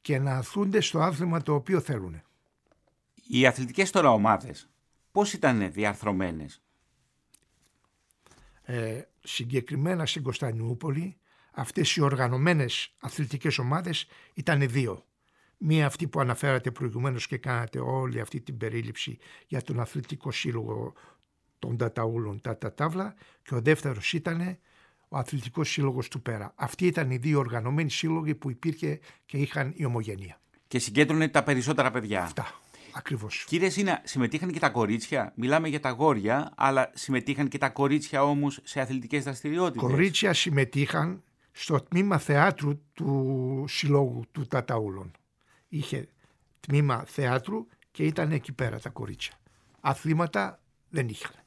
και 0.02 0.20
να 0.20 0.32
αθούνται 0.32 0.82
στο 0.82 1.00
άθλημα 1.00 1.42
το 1.42 1.54
οποίο 1.54 1.80
θέλουν. 1.80 2.22
Οι 3.28 3.46
αθλητικές 3.46 3.92
τώρα 3.92 4.12
ομάδες 4.12 4.70
πώς 5.12 5.34
ήταν 5.34 5.72
διαρθρωμένες; 5.72 6.62
Ε, 8.62 9.02
συγκεκριμένα 9.24 10.06
στην 10.06 10.24
Κωνσταντινούπολη 10.24 11.18
αυτές 11.52 11.96
οι 11.96 12.02
οργανωμένες 12.02 12.96
αθλητικές 13.00 13.58
ομάδες 13.58 14.08
ήταν 14.34 14.70
δύο. 14.70 15.06
Μία 15.58 15.86
αυτή 15.86 16.08
που 16.08 16.20
αναφέρατε 16.20 16.72
προηγουμένως 16.72 17.28
και 17.28 17.38
κάνατε 17.38 17.80
όλη 17.80 18.20
αυτή 18.20 18.42
την 18.42 18.58
περίληψη 18.58 19.18
για 19.48 19.62
τον 19.62 19.80
αθλητικό 19.80 20.32
σύλλογο 20.32 20.94
των 21.60 21.78
Ταταούλων, 21.78 22.42
τα 22.42 22.58
Τατάβλα 22.58 23.16
και 23.44 23.56
ο 23.56 23.62
δεύτερος 23.62 24.14
ήταν 24.14 24.58
ο 25.14 25.18
Αθλητικός 25.18 25.70
Σύλλογος 25.70 26.08
του 26.08 26.22
Πέρα. 26.22 26.54
Αυτοί 26.56 26.86
ήταν 26.86 27.12
οι 27.12 27.18
δύο 27.18 27.40
οργανωμένοι 27.40 27.90
σύλλογοι 27.90 28.36
που 28.36 28.50
υπήρχε 28.50 29.00
και 29.26 29.38
είχαν 29.38 29.74
η 29.76 29.86
ομογενεία. 29.86 30.40
Και 30.68 30.80
συγκέντρωνε 30.80 31.28
τα 31.28 31.44
περισσότερα 31.44 31.92
παιδιά. 31.92 32.24
Αυτά. 32.24 32.60
Ακριβώς. 32.94 33.44
Κύριε 33.48 33.70
Σίνα, 33.70 34.02
συμμετείχαν 34.04 34.52
και 34.52 34.60
τα 34.60 34.70
κορίτσια; 34.70 35.34
Μιλάμε 35.36 35.68
για 35.68 35.80
τα 35.80 35.90
γόρια, 35.90 36.54
αλλά 36.56 36.92
συμμετείχαν 36.94 37.48
και 37.48 37.58
τα 37.58 37.70
κορίτσια 37.70 38.24
όμως 38.24 38.60
σε 38.64 38.80
αθλητικές 38.80 39.24
δραστηριότητες; 39.24 39.82
Κορίτσια 39.82 40.34
συμμετείχαν 40.34 41.24
στο 41.52 41.82
τμήμα 41.82 42.18
θεάτρου 42.18 42.80
του 42.94 43.66
Συλλόγου 43.68 44.24
του 44.32 44.48
Ταταούλων. 44.48 45.12
Είχε 45.70 46.08
τμήμα 46.60 47.04
θεάτρου 47.08 47.66
και 47.92 48.04
ήταν 48.04 48.32
εκεί 48.32 48.52
πέρα 48.52 48.80
τα 48.80 48.90
κορίτσια. 48.90 49.34
Αθλήματα 49.82 50.62
δεν 50.90 51.08
είχαν. 51.08 51.43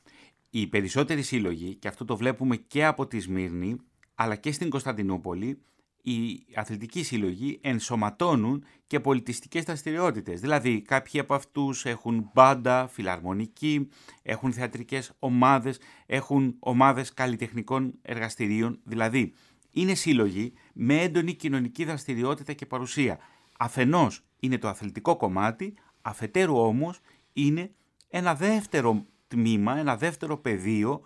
Οι 0.56 0.66
περισσότεροι 0.66 1.22
σύλλογοι, 1.22 1.74
και 1.74 1.88
αυτό 1.88 2.04
το 2.04 2.16
βλέπουμε 2.16 2.56
και 2.56 2.84
από 2.84 3.06
τη 3.06 3.20
Σμύρνη, 3.20 3.76
αλλά 4.14 4.36
και 4.36 4.52
στην 4.52 4.70
Κωνσταντινούπολη, 4.70 5.62
οι 6.02 6.46
αθλητικοί 6.54 7.02
σύλλογοι 7.02 7.58
ενσωματώνουν 7.62 8.64
και 8.86 9.00
πολιτιστικές 9.00 9.64
δραστηριότητες. 9.64 10.40
Δηλαδή 10.40 10.82
κάποιοι 10.82 11.20
από 11.20 11.34
αυτούς 11.34 11.84
έχουν 11.84 12.30
μπάντα, 12.34 12.88
φιλαρμονική, 12.88 13.88
έχουν 14.22 14.52
θεατρικές 14.52 15.12
ομάδες, 15.18 15.78
έχουν 16.06 16.56
ομάδες 16.58 17.12
καλλιτεχνικών 17.14 17.98
εργαστηρίων. 18.02 18.78
Δηλαδή 18.84 19.32
είναι 19.70 19.94
σύλλογοι 19.94 20.52
με 20.72 21.02
έντονη 21.02 21.34
κοινωνική 21.34 21.84
δραστηριότητα 21.84 22.52
και 22.52 22.66
παρουσία. 22.66 23.18
Αφενός 23.58 24.24
είναι 24.40 24.58
το 24.58 24.68
αθλητικό 24.68 25.16
κομμάτι, 25.16 25.74
αφετέρου 26.02 26.58
όμως 26.58 27.00
είναι 27.32 27.70
ένα 28.08 28.34
δεύτερο 28.34 29.06
τμήμα, 29.28 29.76
ένα 29.78 29.96
δεύτερο 29.96 30.36
πεδίο 30.36 31.00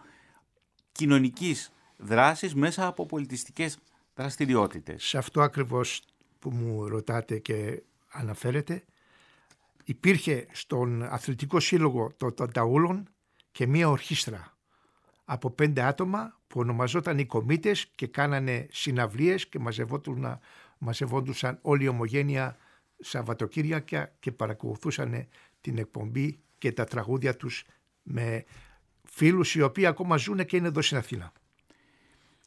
κοινωνικής 0.93 1.73
δράσης 1.97 2.55
μέσα 2.55 2.87
από 2.87 3.07
πολιτιστικές 3.07 3.79
δραστηριότητες. 4.15 5.05
Σε 5.05 5.19
αυτό 5.19 5.41
ακριβώς 5.41 6.03
που 6.39 6.51
μου 6.51 6.89
ρωτάτε 6.89 7.39
και 7.39 7.83
αναφέρετε, 8.09 8.85
υπήρχε 9.85 10.47
στον 10.53 11.03
Αθλητικό 11.03 11.61
Σύλλογο 11.61 12.13
των 12.17 12.53
Ταούλων 12.53 13.09
και 13.51 13.67
μία 13.67 13.89
ορχήστρα 13.89 14.57
από 15.25 15.51
πέντε 15.51 15.83
άτομα 15.83 16.41
που 16.47 16.61
ονομαζόταν 16.61 17.19
οι 17.19 17.27
κομίτες 17.27 17.87
και 17.95 18.07
κάνανε 18.07 18.67
συναυλίες 18.71 19.49
και 19.49 19.59
μαζευόντουσαν 20.79 21.59
όλη 21.63 21.85
η 21.85 21.89
ομογένεια 21.89 22.57
Σαββατοκύριακα 23.01 24.13
και 24.19 24.33
παρακολουθούσαν 24.33 25.29
την 25.61 25.79
εκπομπή 25.79 26.39
και 26.59 26.73
τα 26.73 26.85
τραγούδια 26.85 27.37
τους 27.37 27.65
με 28.11 28.45
φίλους 29.05 29.55
οι 29.55 29.63
οποίοι 29.63 29.87
ακόμα 29.87 30.17
ζουν 30.17 30.45
και 30.45 30.57
είναι 30.57 30.67
εδώ 30.67 30.83
στην 30.83 30.97
Αθήνα. 30.97 31.33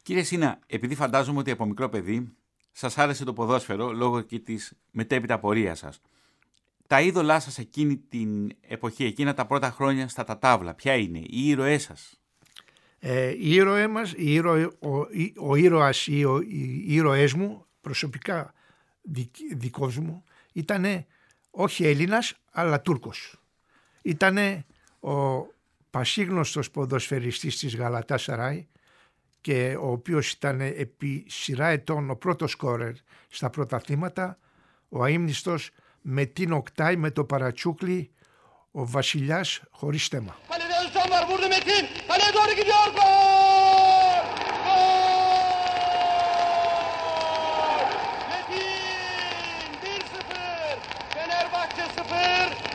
Κύριε 0.02 0.24
Σίνα, 0.24 0.60
επειδή 0.68 0.96
φαντάζομαι 0.96 1.40
ότι 1.40 1.52
από 1.52 1.66
μικρό 1.66 1.90
παιδί 1.90 2.34
σας 2.72 2.98
άρεσε 2.98 3.24
το 3.24 3.34
ποδόσφαιρο 3.34 3.92
λόγω 3.92 4.22
και 4.22 4.40
της 4.40 4.74
μετέπειτα 4.92 5.40
πορείας 5.40 5.80
σας. 5.80 6.02
Τα 6.88 7.02
είδωλά 7.02 7.40
σας 7.40 7.58
εκείνη 7.58 7.98
την 7.98 8.52
εποχή, 8.68 9.06
εκείνα 9.06 9.34
τα 9.34 9.46
πρώτα 9.46 9.72
χρόνια 9.72 10.08
στα 10.08 10.24
τατάβλα, 10.24 10.74
ποια 10.74 10.96
είναι, 10.96 11.20
οι 11.20 11.48
ήρωές 11.48 11.84
σας; 11.84 12.22
Ε, 13.00 13.30
οι 13.30 13.54
ήρωές 13.54 13.88
μας, 13.88 14.12
οι 14.12 14.34
ήρωε, 14.34 14.64
ο, 14.64 15.08
ο 15.38 15.56
ήρωας 15.56 16.08
ή 16.08 16.24
ο, 16.24 16.42
οι 16.42 16.94
ήρωές 16.94 17.34
μου, 17.34 17.66
προσωπικά 17.82 18.54
δικ, 19.02 19.36
δικός 19.56 19.98
μου, 19.98 20.24
ήταν 20.54 21.06
όχι 21.52 21.86
Έλληνας 21.86 22.34
αλλά 22.52 22.82
Τούρκος. 22.82 23.42
Ήτανε 24.02 24.66
ο 25.00 25.46
πασίγνωστος 25.94 26.72
ποδοσφαιριστής 26.72 27.58
της 27.58 27.76
Γαλατά 27.76 28.18
Σαράι 28.18 28.68
και 29.42 29.78
ο 29.82 29.92
οποίος 29.92 30.32
ήταν 30.32 30.62
επί 30.62 31.26
σειρά 31.28 31.68
ετών 31.68 32.10
ο 32.10 32.16
πρώτος 32.16 32.52
σκόρερ 32.52 32.92
στα 33.30 33.50
πρώτα 33.50 33.80
θύματα, 33.80 34.38
ο 34.90 35.04
αείμνηστος 35.04 35.70
με 36.02 36.26
την 36.26 36.52
οκτάι 36.52 36.96
με 36.96 37.12
το 37.12 37.24
παρατσούκλι, 37.24 38.12
ο 38.72 38.86
βασιλιάς 38.86 39.62
χωρίς 39.72 40.08
θέμα. 40.08 40.38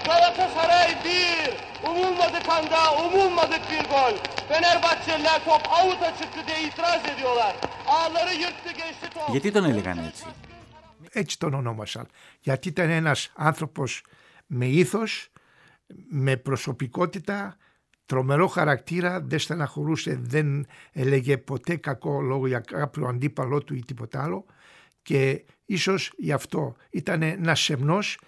Galatasaray 0.08 0.92
1, 1.04 1.67
umulmadık 1.84 2.48
anda 2.48 2.80
umulmadık 3.04 3.60
bir 3.70 3.84
gol. 3.88 4.14
Fenerbahçeliler 4.48 5.44
top 5.44 5.62
avuta 5.70 6.16
çıktı 6.18 6.40
diye 6.46 6.68
itiraz 6.68 7.02
ediyorlar. 7.12 7.56
Ağları 7.86 8.34
yırttı 8.34 8.72
geçti 8.72 9.10
top. 9.14 9.28
Γιατί 9.30 9.50
τον 9.52 9.64
έλεγαν 9.64 9.98
έτσι. 9.98 10.24
Έτσι 11.12 11.38
τον 11.38 11.54
ονόμασαν. 11.54 12.06
Γιατί 12.40 12.68
ήταν 12.68 12.90
ένας 12.90 13.32
άνθρωπος 13.34 14.02
με 14.46 14.66
ήθος, 14.66 15.30
με 16.08 16.36
προσωπικότητα, 16.36 17.56
τρομερό 18.06 18.46
χαρακτήρα, 18.46 19.20
δεν 19.20 19.38
στεναχωρούσε, 19.38 20.18
δεν 20.22 20.66
έλεγε 20.92 21.38
ποτέ 21.38 21.76
κακό 21.76 22.20
λόγο 22.20 22.46
για 22.46 22.60
κάποιο 22.60 23.06
αντίπαλό 23.06 23.62
του 23.62 23.74
ή 23.74 23.84
τίποτα 23.84 24.22
άλλο 24.22 24.44
και 25.02 25.44
ίσως 25.64 26.12
γι' 26.16 26.32
αυτό 26.32 26.76
ήταν 26.90 27.22
ένας 27.22 27.60
σεμνός 27.60 28.18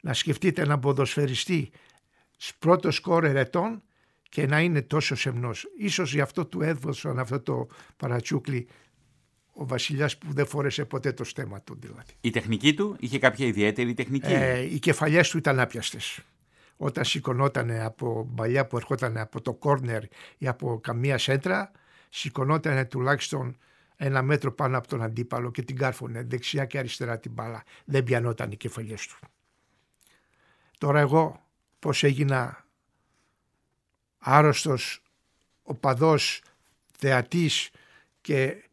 να 0.00 0.14
σκεφτείτε 0.14 0.62
έναν 0.62 0.80
ποδοσφαιριστή 0.80 1.70
πρώτο 2.58 2.90
σκόρ 2.90 3.24
ερετών 3.24 3.82
και 4.28 4.46
να 4.46 4.60
είναι 4.60 4.82
τόσο 4.82 5.14
σεμνός. 5.14 5.66
Ίσως 5.78 6.14
γι' 6.14 6.20
αυτό 6.20 6.46
του 6.46 6.62
έδωσαν 6.62 7.18
αυτό 7.18 7.40
το 7.40 7.66
παρατσούκλι 7.96 8.68
ο 9.52 9.66
βασιλιάς 9.66 10.18
που 10.18 10.32
δεν 10.32 10.46
φόρεσε 10.46 10.84
ποτέ 10.84 11.12
το 11.12 11.24
στέμα 11.24 11.60
του 11.60 11.76
δηλαδή. 11.80 12.12
Η 12.20 12.30
τεχνική 12.30 12.74
του 12.74 12.96
είχε 13.00 13.18
κάποια 13.18 13.46
ιδιαίτερη 13.46 13.94
τεχνική; 13.94 14.32
Ε, 14.32 14.60
οι 14.60 14.78
κεφαλιές 14.78 15.30
του 15.30 15.38
ήταν 15.38 15.60
άπιαστες. 15.60 16.20
Όταν 16.76 17.04
σηκωνόταν 17.04 17.70
από 17.70 18.26
μπαλιά 18.30 18.66
που 18.66 18.76
ερχόταν 18.76 19.16
από 19.16 19.40
το 19.40 19.54
κόρνερ 19.54 20.02
ή 20.38 20.48
από 20.48 20.80
καμία 20.82 21.18
σέντρα, 21.18 21.70
σηκωνόταν 22.08 22.88
τουλάχιστον 22.88 23.56
ένα 23.96 24.22
μέτρο 24.22 24.52
πάνω 24.52 24.78
από 24.78 24.88
τον 24.88 25.02
αντίπαλο 25.02 25.50
και 25.50 25.62
την 25.62 25.76
κάρφωνε 25.76 26.22
δεξιά 26.22 26.64
και 26.64 26.78
αριστερά 26.78 27.18
την 27.18 27.32
μπάλα. 27.32 27.62
Δεν 27.84 28.04
πιανόταν 28.04 28.50
οι 28.50 28.56
κεφαλιές 28.56 29.06
του. 29.06 29.16
Τώρα 30.78 31.00
εγώ 31.00 31.47
πώς 31.78 32.02
έγινα 32.04 32.66
άρρωστος 34.18 35.02
οπαδός 35.62 36.42
θεατής 36.98 37.70
και 38.20 38.64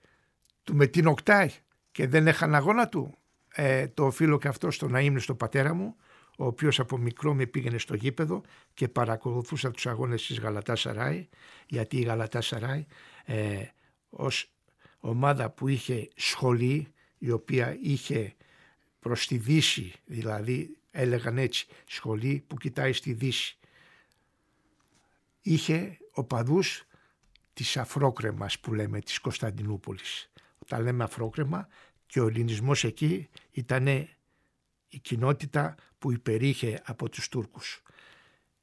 του 0.64 0.76
με 0.76 0.88
την 0.88 1.08
οκτάει 1.08 1.50
και 1.92 2.08
δεν 2.08 2.28
έχανα 2.28 2.58
αγώνα 2.58 2.88
του. 2.90 3.18
Ε, 3.58 3.88
το 3.88 4.06
οφείλω 4.06 4.38
και 4.38 4.48
αυτό 4.48 4.72
στο 4.72 4.88
να 4.88 5.00
ήμουν 5.00 5.20
στο 5.20 5.36
πατέρα 5.36 5.74
μου, 5.74 5.96
ο 6.38 6.46
οποίος 6.46 6.80
από 6.80 6.98
μικρό 6.98 7.34
με 7.34 7.46
πήγαινε 7.46 7.78
στο 7.78 7.96
γήπεδο 7.96 8.42
και 8.74 8.88
παρακολουθούσα 8.88 9.72
τους 9.72 9.86
αγώνες 9.86 10.26
της 10.26 10.40
Γαλατά 10.40 10.76
Σαράι, 10.76 11.28
γιατί 11.68 11.98
η 11.98 12.02
Γαλατά 12.02 12.42
Σαράι 12.42 12.86
ε, 13.26 13.64
ως 14.10 14.52
ομάδα 15.00 15.50
που 15.50 15.68
είχε 15.68 16.08
σχολή, 16.16 16.88
η 17.18 17.32
οποία 17.32 17.78
είχε 17.82 18.36
προς 19.00 19.28
τη 19.28 19.38
Δύση, 19.38 19.94
δηλαδή 20.06 20.78
έλεγαν 20.96 21.38
έτσι, 21.38 21.68
σχολή 21.86 22.44
που 22.48 22.58
κοιτάει 22.58 22.94
στη 22.94 23.14
Δύση. 23.14 23.58
Είχε 25.42 25.98
οπαδούς 26.12 26.84
της 27.54 27.78
αφρόκρεμας 27.78 28.60
που 28.60 28.74
λέμε 28.74 29.00
της 29.00 29.20
Κωνσταντινούπολης 29.20 30.30
τα 30.68 30.80
λέμε 30.80 31.04
αφρόκρεμα 31.04 31.68
και 32.06 32.20
ο 32.20 32.28
ελληνισμός 32.28 32.84
εκεί 32.84 33.30
ήταν 33.52 33.88
η 34.88 35.00
κοινότητα 35.02 35.76
που 35.98 36.12
υπερήχε 36.12 36.82
από 36.86 37.10
τους 37.10 37.30
Τούρκους. 37.30 37.82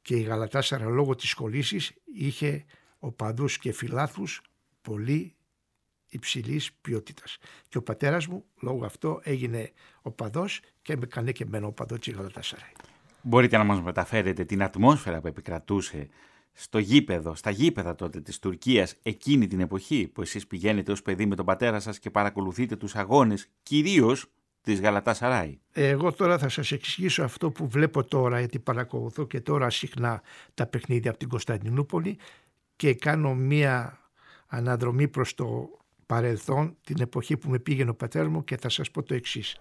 Και 0.03 0.16
η 0.16 0.21
Γαλατάσαρα 0.21 0.85
λόγω 0.85 1.14
της 1.14 1.35
κολλήσης 1.35 1.92
είχε 2.05 2.64
οπαδούς 2.99 3.59
και 3.59 3.73
φιλάθους 3.73 4.42
πολύ 4.83 5.35
υψηλής 6.12 6.72
ποιότητας. 6.81 7.38
Και 7.68 7.79
ο 7.79 7.83
πατέρας 7.83 8.27
μου 8.27 8.44
λόγω 8.61 8.85
αυτό 8.85 9.20
έγινε 9.22 9.70
οπαδός 10.03 10.61
και 10.83 10.96
με 10.96 11.07
κανέ 11.07 11.33
και 11.33 11.44
μένω 11.46 11.66
οπαδό 11.66 11.98
της 11.98 12.14
Γαλατάσαρα. 12.14 12.72
Μπορείτε 13.22 13.57
να 13.57 13.64
μας 13.64 13.81
μεταφέρετε 13.81 14.44
την 14.44 14.62
ατμόσφαιρα 14.62 15.20
που 15.20 15.27
επικρατούσε 15.27 16.09
στο 16.53 16.79
γήπεδο, 16.79 17.35
στα 17.35 17.51
γήπεδα 17.51 17.94
τότε 17.94 18.20
της 18.20 18.38
Τουρκίας 18.38 18.94
εκείνη 19.03 19.46
την 19.46 19.61
εποχή 19.61 20.09
που 20.09 20.22
εσείς 20.22 20.46
πηγαίνετε 20.46 20.92
ως 20.92 21.03
παιδί 21.03 21.27
με 21.27 21.35
τον 21.35 21.44
πατέρα 21.44 21.81
σας 21.81 21.98
και 21.98 22.11
παρακολουθείτε 22.11 22.77
τους 22.77 22.94
αγώνες 22.94 23.48
κυρίως 23.62 24.27
της 24.62 24.81
Γαλατά 24.81 25.14
Σαράι. 25.14 25.59
Εγώ 25.72 26.12
τώρα 26.12 26.38
θα 26.38 26.48
σας 26.48 26.72
εξηγήσω 26.72 27.22
αυτό 27.22 27.51
που 27.51 27.68
βλέπω 27.68 28.05
τώρα 28.05 28.38
γιατί 28.38 28.59
παρακολουθώ 28.59 29.27
και 29.27 29.40
τώρα 29.40 29.70
συχνά 29.70 30.22
τα 30.55 30.66
παιχνίδια 30.66 31.11
από 31.11 31.18
την 31.18 31.29
Κωνσταντινούπολη 31.29 32.18
και 32.77 32.94
κάνω 32.94 33.35
μία 33.35 33.98
αναδρομή 34.46 35.09
προς 35.09 35.35
το 35.35 35.70
παρελθόν 36.12 36.77
την 36.85 36.96
εποχή 37.01 37.37
που 37.37 37.51
με 37.51 37.59
πήγαινε 37.59 37.90
ο 37.90 37.94
πατέρας 37.94 38.29
μου 38.29 38.44
και 38.44 38.57
θα 38.57 38.68
σας 38.68 38.90
πω 38.90 39.03
το 39.03 39.14
εξής. 39.14 39.57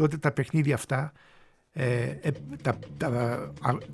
Τότε 0.00 0.16
τα 0.16 0.32
παιχνίδια 0.32 0.74
αυτά, 0.74 1.12
ε, 1.72 1.84
ε, 2.20 2.30
τα, 2.62 2.78
τα, 2.96 3.10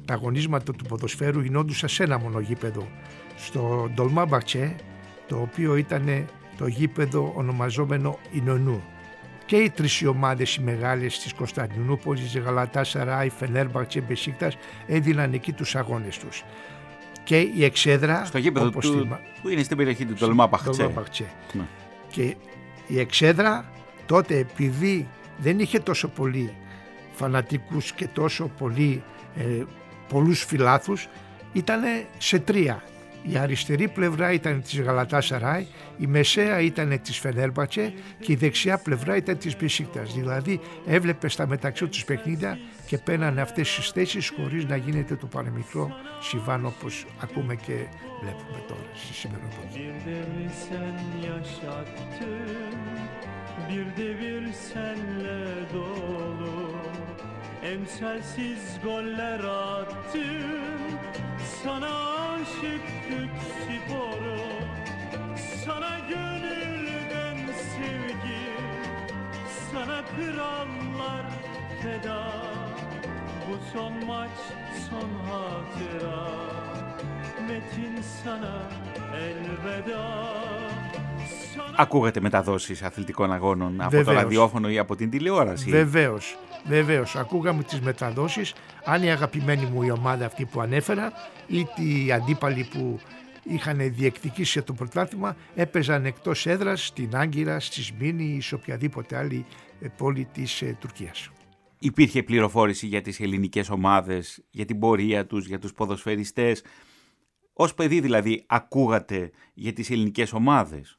τα, 0.05 0.15
αγωνίσματα 0.15 0.73
του 0.73 0.85
ποδοσφαίρου 0.85 1.41
γινόντουσαν 1.41 1.89
σε 1.89 2.03
ένα 2.03 2.19
μόνο 2.19 2.41
γήπεδο. 2.41 2.89
Στο 3.37 3.91
Ντολμά 3.95 4.27
Μπαξέ, 4.27 4.77
το 5.29 5.41
οποίο 5.41 5.77
ήταν 5.77 6.27
το 6.57 6.67
γήπεδο 6.67 7.33
ονομαζόμενο 7.37 8.19
Ινωνού. 8.33 8.83
Και 9.47 9.57
οι 9.57 9.71
τρεις 9.71 10.07
ομάδες 10.07 10.55
οι 10.55 10.63
μεγάλες 10.63 11.19
της 11.19 11.33
Κωνσταντινούπολης, 11.35 12.39
Γαλατά, 12.39 12.85
Σαράι, 12.85 13.29
Φενέρμπαξε, 13.29 14.01
Μπεσίκτας 14.01 14.57
έδιναν 14.87 15.33
εκεί 15.33 15.53
τους 15.53 15.75
αγώνες 15.75 16.19
τους. 16.19 16.45
Και 17.25 17.39
η 17.39 17.65
εξέδρα... 17.65 18.25
Στο 18.25 18.39
γήπεδο 18.39 18.71
του, 18.71 19.09
που 19.43 19.49
είναι 19.49 19.63
στην 19.63 19.77
περιοχή 19.77 20.05
του 20.05 20.15
Ντολμά 20.15 20.47
Μπαξέ. 20.47 20.93
Ναι. 21.53 21.67
Και 22.11 22.37
η 22.87 22.99
εξέδρα 22.99 23.71
τότε 24.07 24.39
επειδή 24.39 25.09
δεν 25.39 25.59
είχε 25.59 25.79
τόσο 25.79 26.09
πολύ 26.09 26.55
φανατικούς 27.13 27.93
και 27.93 28.07
τόσο 28.07 28.51
πολύ, 28.59 29.03
ε, 29.37 29.63
πολλούς 30.09 30.45
φιλάθους, 30.45 31.09
ήταν 31.53 31.81
σε 32.19 32.39
τρία. 32.39 32.83
Η 33.23 33.37
αριστερή 33.37 33.89
πλευρά 33.89 34.33
ήταν 34.33 34.63
της 34.63 34.81
Γαλατά 34.81 35.21
Σαράι, 35.21 35.67
η 35.99 36.07
μεσαία 36.07 36.61
ήταν 36.61 37.01
της 37.03 37.19
Φενέρμπατσε 37.19 37.93
και 38.21 38.33
η 38.33 38.37
δεξιά 38.37 38.79
πλευρά 38.79 39.17
ήταν 39.17 39.39
της 39.39 39.57
Μπεσίκτας. 39.57 40.15
Δηλαδή 40.15 40.61
έβλεπες 40.87 41.33
στα 41.33 41.47
μεταξύ 41.47 41.87
τους 41.87 42.05
παιχνίδια 42.05 42.59
και 42.87 42.99
πένανε 42.99 43.41
αυτές 43.41 43.75
τις 43.75 43.91
θέσεις 43.91 44.33
χωρίς 44.37 44.65
να 44.65 44.77
γίνεται 44.77 45.17
το 45.17 45.27
παραμικρό 45.27 45.91
συμβάν 46.21 46.67
όπως 46.67 47.07
ακούμε 47.21 47.55
και 47.55 47.87
βλέπουμε 48.21 48.65
τώρα 48.69 48.91
στη 48.95 49.15
σήμερα 49.15 49.43
bir 53.69 53.97
devir 53.97 54.53
senle 54.53 55.73
dolu. 55.75 56.77
Emsalsiz 57.63 58.79
goller 58.85 59.41
attım 59.45 61.01
Sana 61.63 62.17
aşıktık 62.33 63.31
sporu. 63.63 64.41
Sana 65.65 65.99
gönülden 66.09 67.37
sevgi 67.47 68.47
Sana 69.73 70.05
krallar 70.05 71.27
feda 71.83 72.66
Bu 73.49 73.57
son 73.73 73.93
maç 74.07 74.31
son 74.91 75.11
hatıra 75.29 76.27
Metin 77.49 78.03
sana 78.23 78.55
elveda 79.27 80.05
Ακούγατε 81.77 82.21
μεταδόσεις 82.21 82.83
αθλητικών 82.83 83.33
αγώνων 83.33 83.81
από 83.81 84.05
το 84.05 84.13
ραδιόφωνο 84.13 84.71
ή 84.71 84.79
από 84.79 84.97
την 84.97 85.11
τηλεόραση; 85.11 85.71
Βεβαίως, 85.71 86.39
βεβαίως. 86.65 87.17
Ακούγαμε 87.17 87.63
τις 87.63 87.81
μεταδόσεις. 87.81 88.55
Αν 88.85 89.03
η 89.03 89.11
αγαπημένη 89.11 89.67
μου 89.67 89.83
η 89.83 89.91
ομάδα 89.91 90.27
αυτή 90.27 90.45
που 90.45 90.61
ανέφερα 90.61 91.13
ή 91.47 91.59
οι 91.59 92.13
αντίπαλοι 92.13 92.69
που 92.73 93.01
είχαν 93.43 93.79
διεκδικήσει 93.79 94.63
το 94.63 94.73
πρωτάθλημα 94.73 95.37
έπαιζαν 95.55 96.05
εκτός 96.05 96.47
έδρας 96.47 96.87
στην 96.87 97.17
Άγκυρα, 97.17 97.61
στη 97.61 97.83
Σμήνη 97.83 98.25
ή 98.25 98.41
σε 98.41 98.55
οποιαδήποτε 98.55 99.17
άλλη 99.17 99.45
ε, 99.81 99.89
πόλη 99.97 100.29
της 100.33 100.63
ε, 100.63 100.77
Τουρκίας. 100.81 101.31
Υπήρχε 101.79 102.23
πληροφόρηση 102.23 102.87
για 102.87 103.01
τις 103.03 103.21
ελληνικές 103.21 103.71
ομάδες, 103.71 104.45
για 104.51 104.65
την 104.65 104.79
πορεία 104.79 105.27
τους, 105.27 105.47
για 105.47 105.59
τους 105.59 105.73
ποδοσφαιριστές. 105.73 106.63
Ως 107.53 107.75
παιδί 107.75 108.01
δηλαδή 108.01 108.45
ακούγατε 108.47 109.31
για 109.55 109.73
τις 109.73 109.91
ελληνικές 109.91 110.33
ομάδες; 110.33 110.99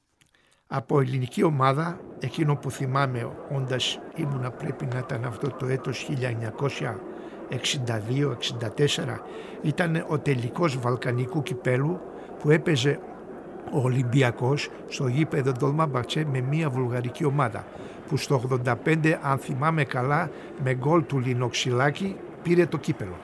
Από 0.67 0.99
ελληνική 0.99 1.43
ομάδα, 1.43 2.01
εκείνο 2.19 2.55
που 2.55 2.71
θυμάμαι 2.71 3.31
όντας 3.55 3.99
ήμουνα 4.15 4.51
πρέπει 4.51 4.85
να 4.85 4.97
ήταν 4.97 5.25
αυτό 5.25 5.49
το 5.49 5.65
έτος 5.65 6.09
1962-64 7.49 9.23
ήταν 9.61 10.05
ο 10.07 10.19
τελικός 10.19 10.77
Βαλκανικού 10.77 11.43
κυπέλου 11.43 11.99
που 12.39 12.49
έπαιζε 12.49 12.99
ο 13.71 13.79
Ολυμπιακός 13.79 14.69
στο 14.87 15.07
γήπεδο 15.07 15.51
Ντόλμα 15.51 15.85
Μπατσέ 15.85 16.25
με 16.31 16.41
μια 16.41 16.69
βουλγαρική 16.69 17.25
ομάδα 17.25 17.65
που 18.07 18.17
στο 18.17 18.59
85 18.65 19.17
αν 19.21 19.37
θυμάμαι 19.37 19.83
καλά 19.83 20.31
με 20.63 20.73
γκολ 20.73 21.05
του 21.05 21.19
Λινοξυλάκη 21.19 22.15
πήρε 22.43 22.65
το 22.65 22.77
κύπελο. 22.77 23.17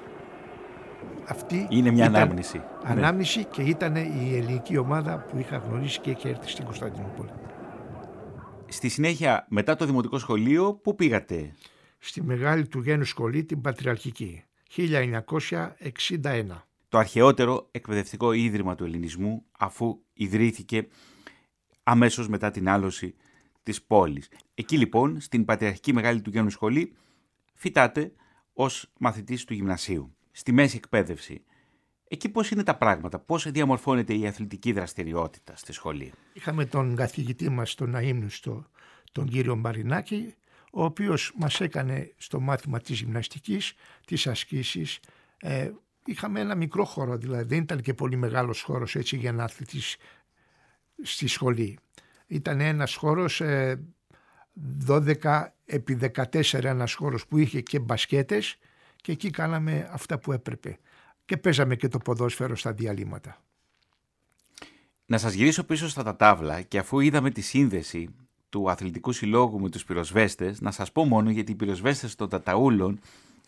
Αυτή 1.27 1.67
είναι 1.69 1.91
μια 1.91 2.05
ανάμνηση. 2.05 2.57
Ναι. 2.57 2.63
Ανάμνηση 2.83 3.43
και 3.43 3.61
ήταν 3.61 3.95
η 3.95 4.35
ελληνική 4.35 4.77
ομάδα 4.77 5.25
που 5.29 5.37
είχα 5.37 5.57
γνωρίσει 5.57 5.99
και 5.99 6.09
είχε 6.09 6.29
έρθει 6.29 6.49
στην 6.49 6.65
Κωνσταντινούπολη. 6.65 7.29
στη 8.67 8.89
συνέχεια, 8.89 9.45
μετά 9.49 9.75
το 9.75 9.85
δημοτικό 9.85 10.17
σχολείο, 10.17 10.73
πού 10.73 10.95
πήγατε; 10.95 11.51
Στη 11.99 12.23
Μεγάλη 12.23 12.67
του 12.67 12.79
Γένου 12.79 13.03
Σχολή, 13.03 13.43
την 13.43 13.61
Πατριαρχική, 13.61 14.43
1961. 14.75 16.65
Το 16.93 16.99
αρχαιότερο 16.99 17.67
εκπαιδευτικό 17.71 18.31
ίδρυμα 18.31 18.75
του 18.75 18.83
ελληνισμού, 18.83 19.45
αφού 19.51 19.99
ιδρύθηκε 20.13 20.87
αμέσως 21.83 22.27
μετά 22.27 22.51
την 22.51 22.69
άλωση 22.69 23.15
της 23.63 23.83
πόλης. 23.83 24.29
Εκεί 24.53 24.77
λοιπόν, 24.77 25.19
στην 25.19 25.45
Πατριαρχική 25.45 25.93
Μεγάλη 25.93 26.21
του 26.21 26.29
Γένου 26.29 26.49
Σχολή, 26.49 26.95
φυτάτε 27.53 28.13
ως 28.53 28.91
μαθητής 28.99 29.43
του 29.43 29.53
γυμνασίου. 29.53 30.15
Στη 30.31 30.51
μέση 30.51 30.75
εκπαίδευση 30.75 31.43
Εκεί 32.07 32.29
πώς 32.29 32.51
είναι 32.51 32.63
τα 32.63 32.77
πράγματα, 32.77 33.19
πώς 33.19 33.51
διαμορφώνεται 33.51 34.13
η 34.13 34.27
αθλητική 34.27 34.71
δραστηριότητα 34.71 35.55
στη 35.55 35.73
σχολή; 35.73 36.11
Είχαμε 36.33 36.65
τον 36.65 36.95
καθηγητή 36.95 37.49
μας, 37.49 37.75
τον 37.75 37.95
αείμνηστο, 37.95 38.65
τον 39.11 39.27
κύριο 39.27 39.55
Μαρινάκη, 39.55 40.33
ο 40.71 40.83
οποίος 40.83 41.33
μας 41.35 41.61
έκανε 41.61 42.13
στο 42.17 42.39
μάθημα 42.39 42.79
της 42.79 42.99
γυμναστικής, 42.99 43.73
τις 44.05 44.27
ασκήσεις. 44.27 44.99
Ε, 45.37 45.71
είχαμε 46.05 46.39
ένα 46.39 46.55
μικρό 46.55 46.85
χώρο, 46.85 47.17
δηλαδή 47.17 47.43
δεν 47.43 47.57
ήταν 47.57 47.81
και 47.81 47.93
πολύ 47.93 48.15
μεγάλος 48.15 48.61
χώρος 48.61 48.95
έτσι 48.95 49.17
για 49.17 49.31
να 49.31 49.43
αθλητής 49.43 49.97
στη 51.01 51.27
σχολή. 51.27 51.77
Ήταν 52.27 52.59
ένας 52.59 52.95
χώρος 52.95 53.41
ε, 53.41 53.83
12 54.87 55.45
επί 55.65 55.99
14 56.15 56.63
ένας 56.63 56.93
χώρος 56.93 57.27
που 57.27 57.37
είχε 57.37 57.61
και 57.61 57.79
μπασκέτες 57.79 58.57
και 58.95 59.11
εκεί 59.11 59.29
κάναμε 59.29 59.89
αυτά 59.91 60.19
που 60.19 60.31
έπρεπε 60.31 60.79
και 61.25 61.37
παίζαμε 61.37 61.75
και 61.75 61.87
το 61.87 61.97
ποδόσφαιρο 61.97 62.55
στα 62.55 62.73
διαλύματα. 62.73 63.37
Να 65.05 65.17
σας 65.17 65.33
γυρίσω 65.33 65.63
πίσω 65.63 65.89
στα 65.89 66.03
τα 66.03 66.15
τάβλα 66.15 66.61
και 66.61 66.77
αφού 66.77 66.99
είδαμε 66.99 67.29
τη 67.29 67.41
σύνδεση 67.41 68.09
του 68.49 68.69
αθλητικού 68.69 69.11
συλλόγου 69.11 69.59
με 69.59 69.69
τους 69.69 69.83
πυροσβέστες, 69.85 70.61
να 70.61 70.71
σας 70.71 70.91
πω 70.91 71.05
μόνο 71.05 71.29
γιατί 71.29 71.51
οι 71.51 71.55
πυροσβέστες 71.55 72.15
των 72.15 72.29
Ταταούλων 72.29 72.99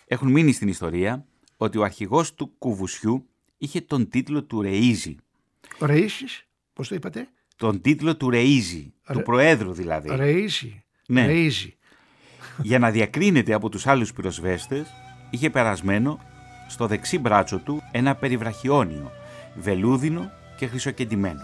έχουν 0.08 0.32
μείνει 0.32 0.52
στην 0.52 0.68
ιστορία 0.68 1.26
ότι 1.58 1.78
ο 1.78 1.84
αρχηγός 1.84 2.34
του 2.34 2.54
Κουβουσιού 2.58 3.30
είχε 3.58 3.82
τον 3.82 4.10
τίτλο 4.10 4.44
του 4.44 4.62
Ρεΐζη. 4.66 5.16
Ο 5.80 5.86
Ρεΐζης, 5.86 6.46
πώς 6.74 6.88
το 6.88 6.96
είπατε; 6.96 7.28
Τον 7.56 7.82
τίτλο 7.82 8.16
του 8.16 8.30
Ρεΐζη, 8.30 8.92
του 9.14 9.22
Προέδρου 9.22 9.74
δηλαδή. 9.74 10.10
Ρεΐζη. 10.12 10.84
Ναι. 11.08 11.26
Ρεΐζη. 11.28 11.70
Για 12.62 12.80
να 12.80 12.92
διακρίνεται 12.92 13.54
από 13.54 13.70
τους 13.70 13.88
άλλους 13.88 14.14
πυροσβέστες, 14.14 14.88
είχε 15.30 15.50
περασμένο 15.50 16.20
στο 16.68 16.88
δεξί 16.88 17.20
μπράτσο 17.20 17.60
του 17.60 17.82
ένα 17.92 18.16
περιβραχιόνιο, 18.16 19.12
βελούδινο 19.56 20.32
και 20.58 20.68
χρυσοκεντημένο. 20.68 21.42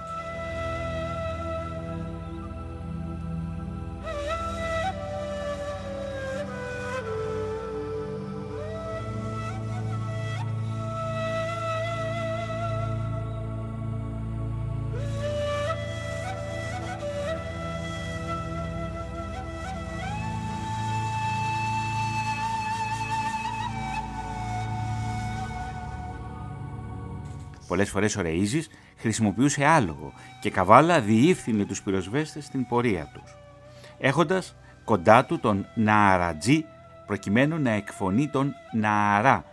Πολλές 27.71 27.89
φορές 27.89 28.15
ο 28.15 28.21
Ρεΐζης 28.21 28.65
χρησιμοποιούσε 28.97 29.65
άλογο 29.65 30.13
και 30.41 30.49
καβάλα 30.49 31.01
διήφθηνε 31.01 31.65
τους 31.65 31.81
πυροσβέστες 31.81 32.45
στην 32.45 32.67
πορεία 32.67 33.09
τους. 33.13 33.35
Έχοντας 33.97 34.55
κοντά 34.83 35.25
του 35.25 35.39
τον 35.39 35.65
Νααρατζή 35.75 36.65
προκειμένου 37.05 37.59
να 37.59 37.71
εκφωνεί 37.71 38.27
τον 38.27 38.53
Νααρά. 38.73 39.45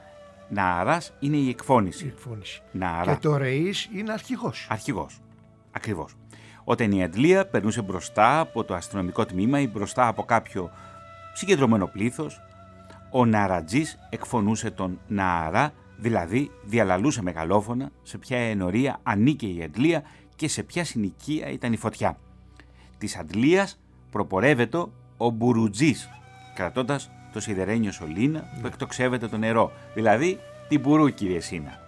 Νααράς 0.48 1.12
είναι 1.18 1.36
η 1.36 1.48
εκφώνηση. 1.48 2.04
Η 2.04 2.08
εκφώνηση. 2.08 2.62
Νααρά. 2.72 3.14
Και 3.14 3.20
το 3.20 3.36
Ρεΐς 3.36 3.88
είναι 3.94 4.12
αρχηγός. 4.12 4.66
Αρχηγός. 4.70 5.20
Ακριβώς. 5.70 6.14
Όταν 6.64 6.92
η 6.92 7.04
αντλία 7.04 7.46
περνούσε 7.46 7.82
μπροστά 7.82 8.40
από 8.40 8.64
το 8.64 8.74
αστυνομικό 8.74 9.26
τμήμα 9.26 9.60
ή 9.60 9.68
μπροστά 9.68 10.06
από 10.06 10.22
κάποιο 10.22 10.70
συγκεντρωμένο 11.32 11.86
πλήθος, 11.86 12.40
ο 13.10 13.24
Ναρατζής 13.24 13.98
εκφωνούσε 14.10 14.70
τον 14.70 15.00
Νααρά 15.06 15.72
Δηλαδή, 16.00 16.50
διαλαλούσε 16.64 17.22
μεγαλόφωνα 17.22 17.90
σε 18.02 18.18
ποια 18.18 18.38
ενορία 18.38 19.00
ανήκε 19.02 19.46
η 19.46 19.62
αντλία 19.62 20.02
και 20.36 20.48
σε 20.48 20.62
ποια 20.62 20.84
συνοικία 20.84 21.48
ήταν 21.48 21.72
η 21.72 21.76
φωτιά. 21.76 22.18
Της 22.98 23.16
αντλίας 23.16 23.80
προπορεύεται 24.10 24.84
ο 25.16 25.30
Μπουρουτζής, 25.30 26.08
κρατώντας 26.54 27.10
το 27.32 27.40
σιδερένιο 27.40 27.92
σωλήνα 27.92 28.58
που 28.60 28.66
εκτοξεύεται 28.66 29.28
το 29.28 29.36
νερό, 29.36 29.72
δηλαδή 29.94 30.38
την 30.68 30.80
Μπουρού 30.80 31.08
κύριε 31.08 31.40
Σίνα. 31.40 31.78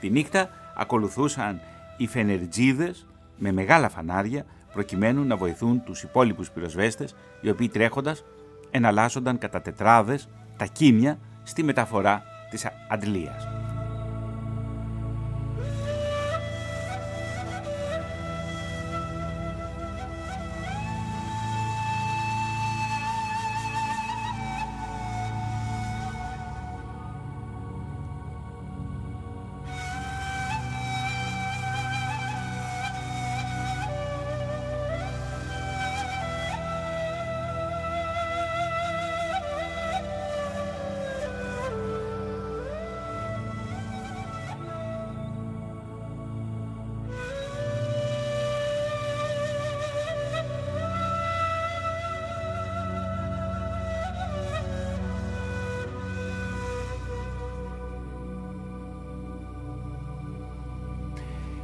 Τη 0.00 0.10
νύχτα 0.10 0.50
ακολουθούσαν 0.76 1.60
οι 1.96 2.06
φενερτζίδες 2.06 3.06
με 3.36 3.52
μεγάλα 3.52 3.88
φανάρια 3.88 4.44
προκειμένου 4.72 5.24
να 5.24 5.36
βοηθούν 5.36 5.84
τους 5.84 6.02
υπόλοιπους 6.02 6.50
πυροσβέστες 6.50 7.14
οι 7.40 7.50
οποίοι 7.50 7.68
τρέχοντας 7.68 8.24
εναλλάσσονταν 8.70 9.38
κατά 9.38 9.62
τετράδες 9.62 10.28
τα 10.56 10.66
κίμια 10.66 11.18
στη 11.42 11.62
μεταφορά 11.62 12.22
της 12.50 12.66
αντλίας. 12.88 13.57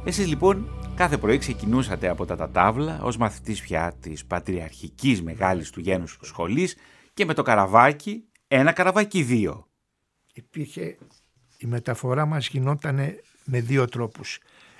Εσείς 0.07 0.27
λοιπόν 0.27 0.69
κάθε 0.95 1.17
πρωί 1.17 1.37
ξεκινούσατε 1.37 2.07
από 2.07 2.25
τα 2.25 2.35
τατάβλα 2.35 2.99
ως 3.01 3.17
μαθητής 3.17 3.61
πια 3.61 3.93
της 3.99 4.25
πατριαρχικής 4.25 5.21
μεγάλης 5.21 5.69
του 5.69 5.79
γένους 5.79 6.17
σχολής 6.21 6.75
και 7.13 7.25
με 7.25 7.33
το 7.33 7.41
καραβάκι, 7.41 8.23
ένα 8.47 8.71
καραβάκι 8.71 9.23
δύο. 9.23 9.67
Υπήρχε, 10.33 10.97
η 11.57 11.65
μεταφορά 11.65 12.25
μας 12.25 12.47
γινόταν 12.47 12.95
με 13.43 13.59
δύο 13.59 13.87
τρόπους. 13.87 14.39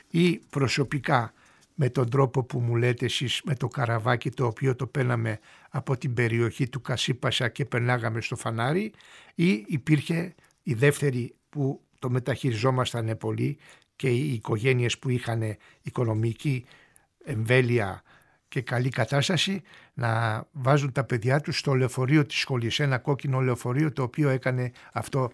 Ή 0.10 0.38
προσωπικά 0.38 1.34
με 1.74 1.90
τον 1.90 2.10
τρόπο 2.10 2.44
που 2.44 2.60
μου 2.60 2.76
λέτε 2.76 3.06
εσείς 3.06 3.42
με 3.46 3.56
το 3.56 3.68
καραβάκι 3.68 4.32
το 4.32 4.46
οποίο 4.46 4.76
το 4.76 4.88
παίρναμε 4.88 5.40
από 5.70 5.98
την 5.98 6.14
περιοχή 6.14 6.70
του 6.70 6.82
Κασίπασα 6.82 7.50
και 7.50 7.66
περνάγαμε 7.66 8.22
στο 8.22 8.36
φανάρι 8.36 8.94
ή 9.36 9.66
υπήρχε 9.68 10.36
η 10.64 10.74
δεύτερη 10.74 11.36
που 11.50 11.82
το 12.00 12.10
μεταχειριζόμασταν 12.10 13.18
πολύ 13.18 13.58
και 13.96 14.10
οι 14.10 14.34
οικογένειες 14.34 15.00
που 15.00 15.10
είχαν 15.10 15.58
οικονομική 15.82 16.66
εμβέλεια 17.24 18.04
και 18.48 18.62
καλή 18.62 18.90
κατάσταση 18.90 19.62
να 19.94 20.44
βάζουν 20.52 20.92
τα 20.92 21.04
παιδιά 21.04 21.40
τους 21.40 21.58
στο 21.58 21.74
λεωφορείο 21.74 22.26
της 22.26 22.38
σχολής, 22.38 22.80
ένα 22.80 22.98
κόκκινο 22.98 23.40
λεωφορείο 23.40 23.92
το 23.92 24.04
οποίο 24.04 24.30
έκανε 24.30 24.72
αυτό, 24.94 25.32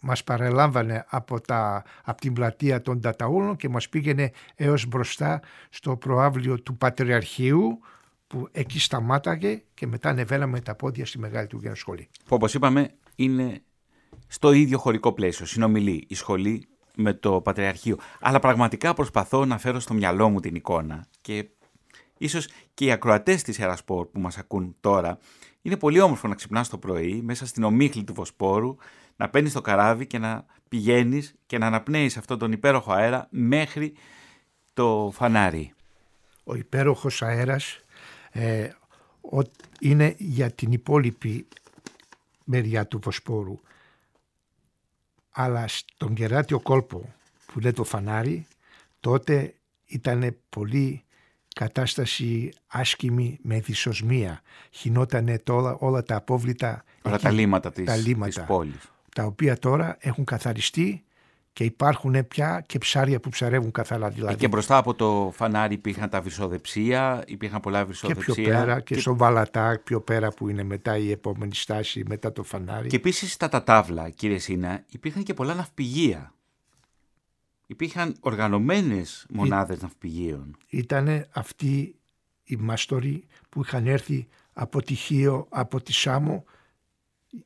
μας 0.00 0.24
παρελάμβανε 0.24 1.04
από, 1.08 1.40
τα, 1.40 1.84
από 2.04 2.20
την 2.20 2.32
πλατεία 2.32 2.82
των 2.82 3.00
Ταταούλων 3.00 3.56
και 3.56 3.68
μας 3.68 3.88
πήγαινε 3.88 4.32
έως 4.54 4.86
μπροστά 4.86 5.40
στο 5.70 5.96
προάβλιο 5.96 6.60
του 6.60 6.76
Πατριαρχείου 6.76 7.78
που 8.26 8.48
εκεί 8.52 8.80
σταμάταγε 8.80 9.62
και 9.74 9.86
μετά 9.86 10.08
ανεβαίναμε 10.08 10.60
τα 10.60 10.74
πόδια 10.74 11.06
στη 11.06 11.18
Μεγάλη 11.18 11.46
του 11.46 11.60
Σχολή. 11.74 12.08
Που 12.24 12.34
όπως 12.34 12.54
είπαμε 12.54 12.90
είναι 13.16 13.62
στο 14.26 14.52
ίδιο 14.52 14.78
χωρικό 14.78 15.12
πλαίσιο, 15.12 15.46
συνομιλεί 15.46 16.04
η 16.08 16.14
σχολή 16.14 16.68
με 17.00 17.14
το 17.14 17.40
Πατριαρχείο. 17.40 17.98
Αλλά 18.20 18.38
πραγματικά 18.38 18.94
προσπαθώ 18.94 19.44
να 19.44 19.58
φέρω 19.58 19.80
στο 19.80 19.94
μυαλό 19.94 20.28
μου 20.28 20.40
την 20.40 20.54
εικόνα 20.54 21.06
και 21.20 21.48
ίσως 22.18 22.48
και 22.74 22.84
οι 22.84 22.90
ακροατές 22.90 23.42
της 23.42 23.58
Ερασπόρ 23.58 24.06
που 24.06 24.20
μας 24.20 24.38
ακούν 24.38 24.76
τώρα 24.80 25.18
είναι 25.62 25.76
πολύ 25.76 26.00
όμορφο 26.00 26.28
να 26.28 26.34
ξυπνάς 26.34 26.68
το 26.68 26.78
πρωί 26.78 27.20
μέσα 27.22 27.46
στην 27.46 27.62
ομίχλη 27.62 28.04
του 28.04 28.14
Βοσπόρου, 28.14 28.76
να 29.16 29.28
παίρνεις 29.28 29.52
το 29.52 29.60
καράβι 29.60 30.06
και 30.06 30.18
να 30.18 30.44
πηγαίνεις 30.68 31.34
και 31.46 31.58
να 31.58 31.66
αναπνέεις 31.66 32.16
αυτόν 32.16 32.38
τον 32.38 32.52
υπέροχο 32.52 32.92
αέρα 32.92 33.26
μέχρι 33.30 33.94
το 34.74 35.10
φανάρι. 35.14 35.72
Ο 36.44 36.54
υπέροχος 36.54 37.22
αέρας, 37.22 37.84
ε, 38.30 38.68
είναι 39.80 40.14
για 40.18 40.50
την 40.50 40.72
υπόλοιπη 40.72 41.46
μεριά 42.44 42.86
του 42.86 42.98
Βοσπόρου. 43.02 43.60
Αλλά 45.40 45.68
στον 45.68 46.14
κεράτιο 46.14 46.60
κόλπο 46.60 47.14
που 47.46 47.60
είναι 47.60 47.72
το 47.72 47.84
φανάρι 47.84 48.46
τότε 49.00 49.54
ήταν 49.86 50.36
πολύ 50.48 51.04
κατάσταση 51.54 52.52
άσκημη 52.66 53.38
με 53.42 53.60
δυσοσμία. 53.60 54.40
Χινότανε 54.70 55.38
τώρα 55.38 55.76
όλα 55.78 56.02
τα 56.02 56.16
απόβλητα, 56.16 56.84
όλα 57.02 57.18
τα 57.18 57.30
λίματα 57.30 57.72
της, 57.72 58.02
της 58.24 58.40
πόλης. 58.46 58.92
Τα 59.14 59.24
οποία 59.24 59.58
τώρα 59.58 59.96
έχουν 60.00 60.24
καθαριστεί 60.24 61.04
και 61.58 61.64
υπάρχουν 61.64 62.28
πια 62.28 62.64
και 62.66 62.78
ψάρια 62.78 63.20
που 63.20 63.28
ψαρεύουν 63.28 63.70
καθαρά. 63.70 64.08
Δηλαδή. 64.08 64.36
Και 64.36 64.48
μπροστά 64.48 64.76
από 64.76 64.94
το 64.94 65.32
φανάρι 65.34 65.74
υπήρχαν 65.74 66.08
τα 66.08 66.20
βυσοδεψία, 66.20 67.22
υπήρχαν 67.26 67.60
πολλά 67.60 67.84
βυσοδεψία. 67.84 68.34
Και 68.34 68.42
πιο 68.42 68.50
πέρα 68.52 68.80
και, 68.80 68.94
και... 68.94 69.00
στο 69.00 69.16
Βαλατά, 69.16 69.80
πιο 69.84 70.00
πέρα 70.00 70.30
που 70.30 70.48
είναι 70.48 70.62
μετά 70.62 70.96
η 70.96 71.10
επόμενη 71.10 71.54
στάση, 71.54 72.02
μετά 72.08 72.32
το 72.32 72.42
φανάρι. 72.42 72.88
Και 72.88 72.96
επίσης 72.96 73.32
στα 73.32 73.48
τατάβλα, 73.48 74.10
κύριε 74.10 74.38
Σίνα, 74.38 74.84
υπήρχαν 74.88 75.22
και 75.22 75.34
πολλά 75.34 75.54
ναυπηγεία. 75.54 76.34
Υπήρχαν 77.66 78.16
οργανωμένες 78.20 79.26
μονάδες 79.30 79.80
ναυπηγείων. 79.80 80.56
Ήταν 80.68 81.26
αυτοί 81.30 81.94
οι 82.44 82.56
μάστοροι 82.56 83.24
που 83.48 83.60
είχαν 83.64 83.86
έρθει 83.86 84.28
από 84.52 84.82
τη 84.82 84.94
Χίο, 84.94 85.46
από 85.50 85.80
τη 85.80 85.92
Σάμο 85.92 86.44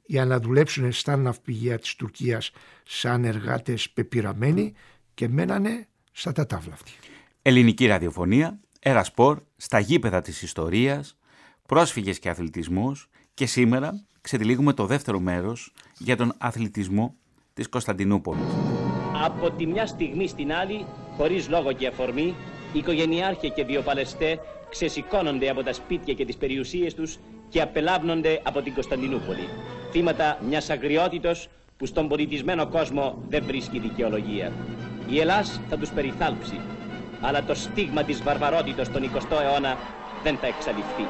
για 0.06 0.24
να 0.24 0.40
δουλέψουν 0.40 0.92
στα 0.92 1.16
ναυπηγεία 1.16 1.78
της 1.78 1.94
Τουρκίας 1.94 2.50
σαν 2.84 3.24
εργάτες 3.24 3.90
πεπειραμένοι 3.90 4.72
και 5.14 5.28
μένανε 5.28 5.86
στα 6.12 6.32
τατάβλα 6.32 6.72
αυτή. 6.72 6.92
Ελληνική 7.42 7.86
ραδιοφωνία, 7.86 8.60
Ερασπορ, 8.80 9.42
στα 9.56 9.78
γήπεδα 9.78 10.20
της 10.20 10.42
ιστορίας, 10.42 11.16
πρόσφυγες 11.66 12.18
και 12.18 12.28
αθλητισμός 12.28 13.08
και 13.34 13.46
σήμερα 13.46 14.04
ξετυλίγουμε 14.20 14.72
το 14.72 14.86
δεύτερο 14.86 15.20
μέρος 15.20 15.72
για 15.98 16.16
τον 16.16 16.32
αθλητισμό 16.38 17.14
της 17.54 17.68
Κωνσταντινούπολης. 17.68 18.44
Από 19.24 19.50
τη 19.50 19.66
μια 19.66 19.86
στιγμή 19.86 20.28
στην 20.28 20.52
άλλη, 20.52 20.86
χωρίς 21.16 21.48
λόγο 21.48 21.72
και 21.72 21.86
αφορμή, 21.86 22.34
οικογενειάρχε 22.72 23.48
και 23.48 23.64
βιοπαλαιστέ 23.64 24.40
ξεσηκώνονται 24.70 25.48
από 25.48 25.62
τα 25.62 25.72
σπίτια 25.72 26.14
και 26.14 26.24
τις 26.24 26.36
περιουσίες 26.36 26.94
τους 26.94 27.18
και 27.52 27.60
απελάβνονται 27.60 28.40
από 28.42 28.62
την 28.62 28.74
Κωνσταντινούπολη. 28.74 29.48
Θύματα 29.90 30.38
μιας 30.48 30.70
αγριότητος 30.70 31.48
που 31.78 31.86
στον 31.86 32.08
πολιτισμένο 32.08 32.66
κόσμο 32.66 33.22
δεν 33.28 33.44
βρίσκει 33.46 33.78
δικαιολογία. 33.78 34.52
Η 35.08 35.20
Ελλάς 35.20 35.60
θα 35.68 35.76
τους 35.76 35.90
περιθάλψει, 35.90 36.60
αλλά 37.20 37.42
το 37.42 37.54
στίγμα 37.54 38.02
της 38.02 38.22
βαρβαρότητος 38.22 38.86
στον 38.86 39.02
20ο 39.02 39.40
αιώνα 39.42 39.76
δεν 40.22 40.36
θα 40.36 40.46
εξαλειφθεί. 40.46 41.06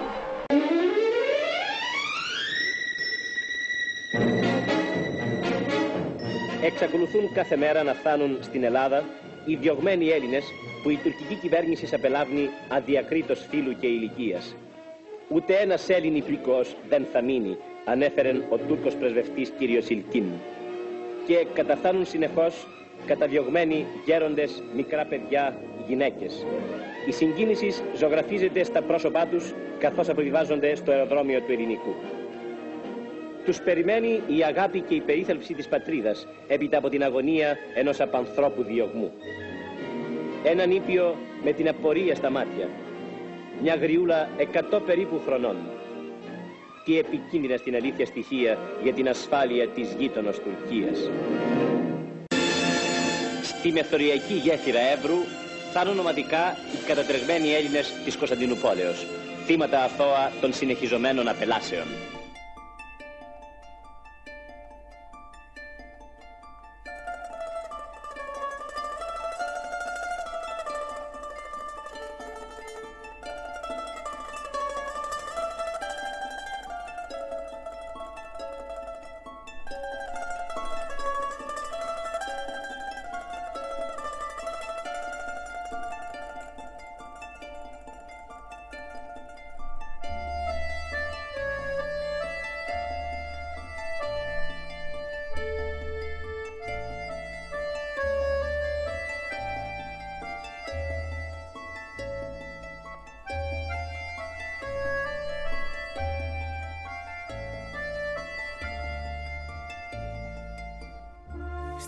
Εξακολουθούν 6.63 7.33
κάθε 7.35 7.57
μέρα 7.57 7.83
να 7.83 7.95
φτάνουν 7.95 8.39
στην 8.41 8.65
Ελλάδα 8.65 9.05
οι 9.45 9.55
διωγμένοι 9.55 10.09
Έλληνες 10.09 10.45
που 10.83 10.91
η 10.91 10.99
τουρκική 11.03 11.35
κυβέρνηση 11.35 11.95
απελάβνει 11.95 12.49
αδιακρίτως 12.69 13.47
φύλου 13.51 13.77
και 13.81 13.87
ηλικίας. 13.87 14.55
Ούτε 15.35 15.55
ένας 15.55 15.89
Έλλην 15.89 16.17
υπηκός 16.17 16.77
δεν 16.89 17.07
θα 17.13 17.23
μείνει, 17.23 17.57
ανέφερε 17.85 18.33
ο 18.49 18.57
Τούρκος 18.57 18.95
πρεσβευτής 18.95 19.53
κύριος 19.59 19.89
Ιλκίν. 19.89 20.25
Και 21.27 21.47
καταφθάνουν 21.55 22.07
συνεχώς 22.07 22.67
καταδιωγμένοι 23.07 23.87
γέροντες, 24.05 24.63
μικρά 24.75 25.05
παιδιά, 25.05 25.57
γυναίκες. 25.89 26.47
Η 27.09 27.13
συγκίνηση 27.13 27.75
ζωγραφίζεται 27.97 28.65
στα 28.65 28.83
πρόσωπά 28.83 29.27
τους 29.27 29.53
καθώς 29.79 30.09
αποβιβάζονται 30.09 30.75
στο 30.75 30.93
αεροδρόμιο 30.93 31.41
του 31.41 31.53
Ελληνικού. 31.53 31.95
Τους 33.45 33.61
περιμένει 33.61 34.21
η 34.27 34.43
αγάπη 34.45 34.81
και 34.81 34.95
η 34.95 35.01
περίθαλψη 35.01 35.55
της 35.55 35.69
πατρίδας 35.69 36.27
έπειτα 36.49 36.79
από 36.79 36.89
την 36.89 37.03
αγωνία 37.03 37.57
ενός 37.75 38.01
απανθρώπου 38.01 38.63
διωγμού. 38.63 39.13
Έναν 40.45 40.71
ήπιο 40.71 41.17
με 41.45 41.53
την 41.53 41.69
απορία 41.69 42.15
στα 42.15 42.31
μάτια, 42.31 42.69
μια 43.61 43.75
γριούλα 43.75 44.29
εκατό 44.37 44.81
περίπου 44.81 45.21
χρονών. 45.27 45.57
Τι 46.85 46.99
επικίνδυνα 46.99 47.57
στην 47.57 47.75
αλήθεια 47.75 48.07
στοιχεία 48.07 48.59
για 48.83 48.93
την 48.93 49.09
ασφάλεια 49.09 49.69
της 49.69 49.95
γείτονος 49.99 50.39
Τουρκίας. 50.39 51.11
Στη 53.43 53.73
μεθοριακή 53.73 54.35
γέφυρα 54.35 54.81
Εύρου 54.81 55.19
φτάνουν 55.71 55.99
ομαδικά 55.99 56.57
οι 56.73 56.87
κατατρεγμένοι 56.87 57.55
Έλληνες 57.55 57.93
της 58.05 58.17
Κωνσταντινούπολεως, 58.17 59.07
θύματα 59.47 59.83
αθώα 59.83 60.33
των 60.41 60.53
συνεχιζομένων 60.53 61.29
απελάσεων. 61.29 61.87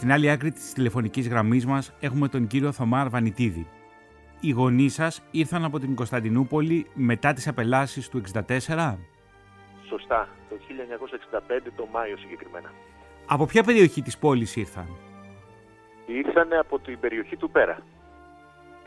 Στην 0.04 0.16
άλλη 0.16 0.30
άκρη 0.30 0.52
της 0.52 0.72
τηλεφωνικής 0.72 1.28
γραμμής 1.28 1.66
μας 1.66 1.92
έχουμε 2.00 2.28
τον 2.28 2.46
κύριο 2.46 2.72
Θωμά 2.72 3.00
Αρβανιτίδη. 3.00 3.68
Οι 4.40 4.50
γονείς 4.50 4.94
σας 4.94 5.22
ήρθαν 5.30 5.64
από 5.64 5.78
την 5.78 5.94
Κωνσταντινούπολη 5.94 6.86
μετά 6.94 7.32
τις 7.32 7.48
απελάσεις 7.48 8.08
του 8.08 8.18
64? 8.18 8.98
Σωστά, 9.88 10.28
το 10.48 10.56
1965 10.56 11.70
το 11.76 11.86
Μάιο 11.92 12.16
συγκεκριμένα. 12.16 12.72
Από 13.26 13.46
ποια 13.46 13.62
περιοχή 13.62 14.02
της 14.02 14.18
πόλης 14.18 14.56
ήρθαν; 14.56 14.86
Ήρθαν 16.06 16.52
από 16.52 16.78
την 16.78 17.00
περιοχή 17.00 17.36
του 17.36 17.50
Πέρα. 17.50 17.78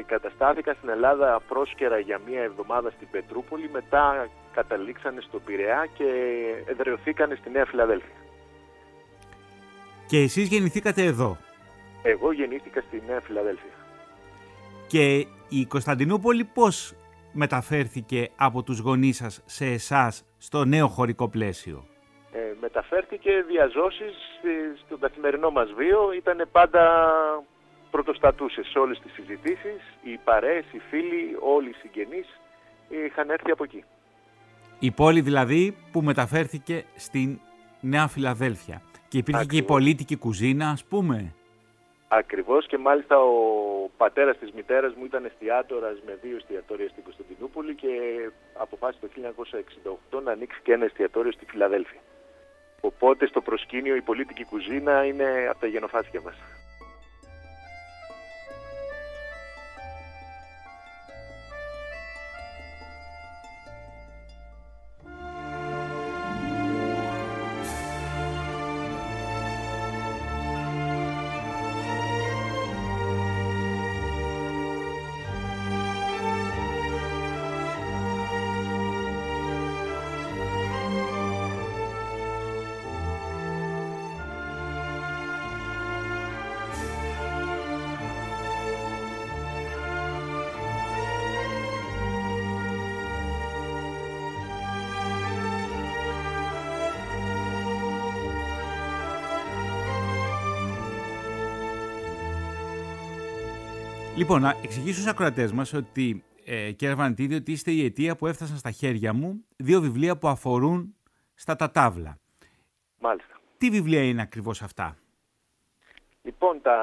Καταστάθηκαν 0.05 0.75
στην 0.75 0.89
Ελλάδα 0.89 1.41
πρόσκαιρα 1.47 1.99
για 1.99 2.21
μία 2.27 2.41
εβδομάδα 2.41 2.89
στην 2.89 3.07
Πετρούπολη, 3.11 3.69
μετά 3.73 4.27
καταλήξανε 4.53 5.21
στο 5.21 5.39
Πειραιά 5.39 5.87
και 5.93 6.05
εδρεωθήκανε 6.65 7.35
στη 7.35 7.49
Νέα 7.49 7.65
Φιλαδέλφια. 7.65 8.26
Και 10.07 10.17
εσείς 10.17 10.47
γεννηθήκατε 10.47 11.03
εδώ. 11.03 11.37
Εγώ 12.01 12.31
γεννήθηκα 12.31 12.81
στη 12.81 13.03
Νέα 13.07 13.21
Φιλαδέλφια. 13.21 13.71
Και 14.87 15.27
η 15.49 15.65
Κωνσταντινούπολη 15.65 16.43
πώς 16.43 16.93
μεταφέρθηκε 17.31 18.29
από 18.35 18.63
τους 18.63 18.79
γονείς 18.79 19.17
σας 19.17 19.41
σε 19.45 19.65
εσάς 19.65 20.25
στο 20.37 20.65
νέο 20.65 20.87
χωρικό 20.87 21.29
πλαίσιο; 21.29 21.85
Ε, 22.31 22.39
μεταφέρθηκε 22.61 23.31
διαζώσεις 23.47 24.15
ε, 24.43 24.79
στον 24.85 24.99
καθημερινό 24.99 25.49
μας 25.49 25.71
βίο. 25.77 26.11
Ήταν 26.13 26.47
πάντα 26.51 27.07
πρωτοστατούσες 27.91 28.67
σε 28.67 28.79
όλες 28.79 28.99
τις 28.99 29.13
συζητήσεις. 29.13 29.81
Οι 30.03 30.19
παρέες, 30.23 30.65
οι 30.71 30.79
φίλοι, 30.89 31.37
όλοι 31.39 31.69
οι 31.69 31.75
συγγενείς 31.81 32.27
είχαν 33.07 33.29
έρθει 33.29 33.51
από 33.51 33.63
εκεί. 33.63 33.83
Η 34.79 34.91
πόλη 34.91 35.21
δηλαδή 35.21 35.77
που 35.91 36.01
μεταφέρθηκε 36.01 36.85
στην 36.95 37.39
Νέα 37.79 38.07
Φιλαδέλφια. 38.07 38.81
Και 39.07 39.17
υπήρχε 39.17 39.45
και 39.45 39.57
η 39.57 39.63
πολίτικη 39.63 40.15
κουζίνα, 40.15 40.69
ας 40.69 40.83
πούμε. 40.83 41.33
Ακριβώς 42.07 42.67
και 42.67 42.77
μάλιστα 42.77 43.19
ο 43.19 43.33
πατέρας 43.97 44.37
της 44.37 44.51
μητέρας 44.51 44.93
μου 44.95 45.05
ήταν 45.05 45.25
εστιατόρας 45.25 45.97
με 46.05 46.17
δύο 46.21 46.35
εστιατόρια 46.35 46.89
στην 46.89 47.03
Κωνσταντινούπολη 47.03 47.75
και 47.75 47.89
αποφάσισε 48.57 49.07
το 49.07 49.09
1968 50.17 50.21
να 50.23 50.31
ανοίξει 50.31 50.59
και 50.63 50.73
ένα 50.73 50.85
εστιατόριο 50.85 51.31
στη 51.31 51.45
Φιλαδέλφια. 51.45 51.99
Οπότε 52.81 53.27
στο 53.27 53.41
προσκήνιο 53.41 53.95
η 53.95 54.01
πολίτικη 54.01 54.43
κουζίνα 54.43 55.05
είναι 55.05 55.47
από 55.49 55.59
τα 55.59 55.67
γενοφάσκια 55.67 56.21
μας. 56.21 56.35
Λοιπόν, 104.17 104.41
να 104.41 104.55
εξηγήσω 104.63 104.93
στους 104.93 105.07
ακροατές 105.07 105.51
μας 105.51 105.73
ότι, 105.73 106.23
ε, 106.45 106.71
κύριε 106.71 106.95
Βανιτίδη, 106.95 107.35
ότι 107.35 107.51
είστε 107.51 107.71
η 107.71 107.85
αιτία 107.85 108.15
που 108.15 108.27
έφτασαν 108.27 108.57
στα 108.57 108.71
χέρια 108.71 109.13
μου 109.13 109.45
δύο 109.57 109.81
βιβλία 109.81 110.17
που 110.17 110.27
αφορούν 110.27 110.95
στα 111.33 111.55
τατάβλα. 111.55 112.17
Μάλιστα. 112.99 113.39
Τι 113.57 113.69
βιβλία 113.69 114.03
είναι 114.03 114.21
ακριβώς 114.21 114.61
αυτά; 114.61 114.97
Λοιπόν, 116.21 116.61
τα, 116.61 116.79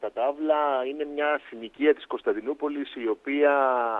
τα 0.00 0.12
τάβλα 0.12 0.84
είναι 0.84 1.04
μια 1.04 1.40
συνοικία 1.48 1.94
της 1.94 2.06
Κωνσταντινούπολης 2.06 2.94
η 2.94 3.08
οποία 3.08 3.52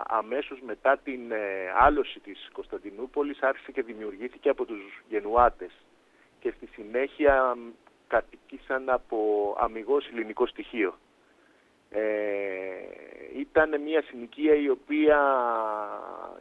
αμέσως 0.08 0.58
μετά 0.66 0.98
την 0.98 1.30
ε, 1.30 1.36
άλωση 1.78 2.20
της 2.20 2.48
Κωνσταντινούπολης 2.52 3.40
άρχισε 3.40 3.72
και 3.72 3.82
δημιουργήθηκε 3.82 4.48
από 4.48 4.64
τους 4.64 5.02
Γενουάτες 5.08 5.72
και 6.40 6.52
στη 6.56 6.66
συνέχεια 6.66 7.56
κατοικήσαν 8.06 8.90
από 8.90 9.16
αμυγός 9.60 10.08
ελληνικό 10.12 10.46
στοιχείο. 10.46 10.94
Ε, 11.90 12.00
ήταν 13.36 13.80
μια 13.80 14.02
συνοικία 14.02 14.54
η 14.54 14.68
οποία 14.68 15.18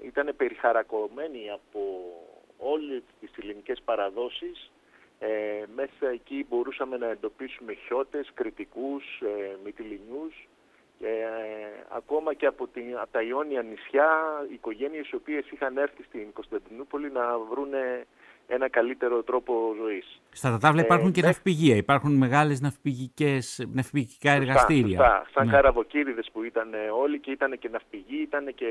ήταν 0.04 0.34
περιχαρακωμένη 0.38 1.50
από 1.52 1.80
όλες 2.58 3.02
τις 3.20 3.32
ελληνικές 3.41 3.82
παραδόσεις. 3.86 4.72
Ε, 5.20 5.64
μέσα 5.76 6.08
εκεί 6.14 6.45
μπορούσαμε 6.50 6.98
να 6.98 7.08
εντοπίσουμε 7.08 7.74
χιώτες, 7.74 8.32
κριτικούς, 8.34 9.22
ε, 9.22 9.58
μυτιλινιούς 9.64 10.48
και 10.98 11.08
ε, 11.08 11.86
ακόμα 11.89 12.34
και 12.34 12.45
από, 12.45 12.68
την, 12.68 12.98
από 12.98 13.12
τα 13.12 13.22
Ιόνια 13.22 13.62
νησιά 13.62 14.10
οικογένειες 14.52 15.10
οι 15.10 15.16
οποίες 15.16 15.50
είχαν 15.52 15.78
έρθει 15.78 16.04
στην 16.04 16.34
Κωνσταντινούπολη 16.34 17.12
να 17.12 17.38
βρουν 17.38 17.74
ένα 18.48 18.70
καλύτερο 18.70 19.24
τρόπο 19.24 19.76
ζωής. 19.82 20.22
Στα 20.32 20.50
Τατάβλα 20.50 20.82
υπάρχουν 20.82 21.12
και 21.12 21.22
ναυπηγεία, 21.22 21.76
υπάρχουν 21.76 22.14
μεγάλες 22.14 22.62
ναυπηγικές, 22.62 23.68
ναυπηγικά 23.74 24.32
εργαστήρια. 24.32 24.98
Σωστά, 24.98 25.28
σαν 25.34 25.45
ναι. 25.45 25.52
καραβοκύριδες 25.52 26.30
που 26.34 26.43
ήταν 26.43 26.70
όλοι 27.02 27.20
και 27.20 27.32
ήταν 27.32 27.60
και 27.60 27.70
ναυπηγοί, 27.70 28.22
ήταν 28.22 28.54
και 28.56 28.66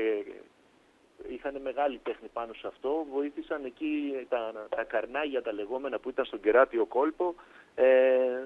είχαν 1.35 1.61
μεγάλη 1.63 1.99
τέχνη 2.03 2.27
πάνω 2.33 2.53
σε 2.53 2.67
αυτό. 2.67 3.05
Βοήθησαν 3.13 3.65
εκεί 3.65 4.13
τα, 4.29 4.67
τα 4.69 4.83
καρνάγια 4.83 5.41
τα 5.41 5.53
λεγόμενα 5.53 5.99
που 5.99 6.09
ήταν 6.09 6.25
στον 6.25 6.39
κεράτιο 6.39 6.85
κόλπο 6.85 7.35
ε, 7.75 7.85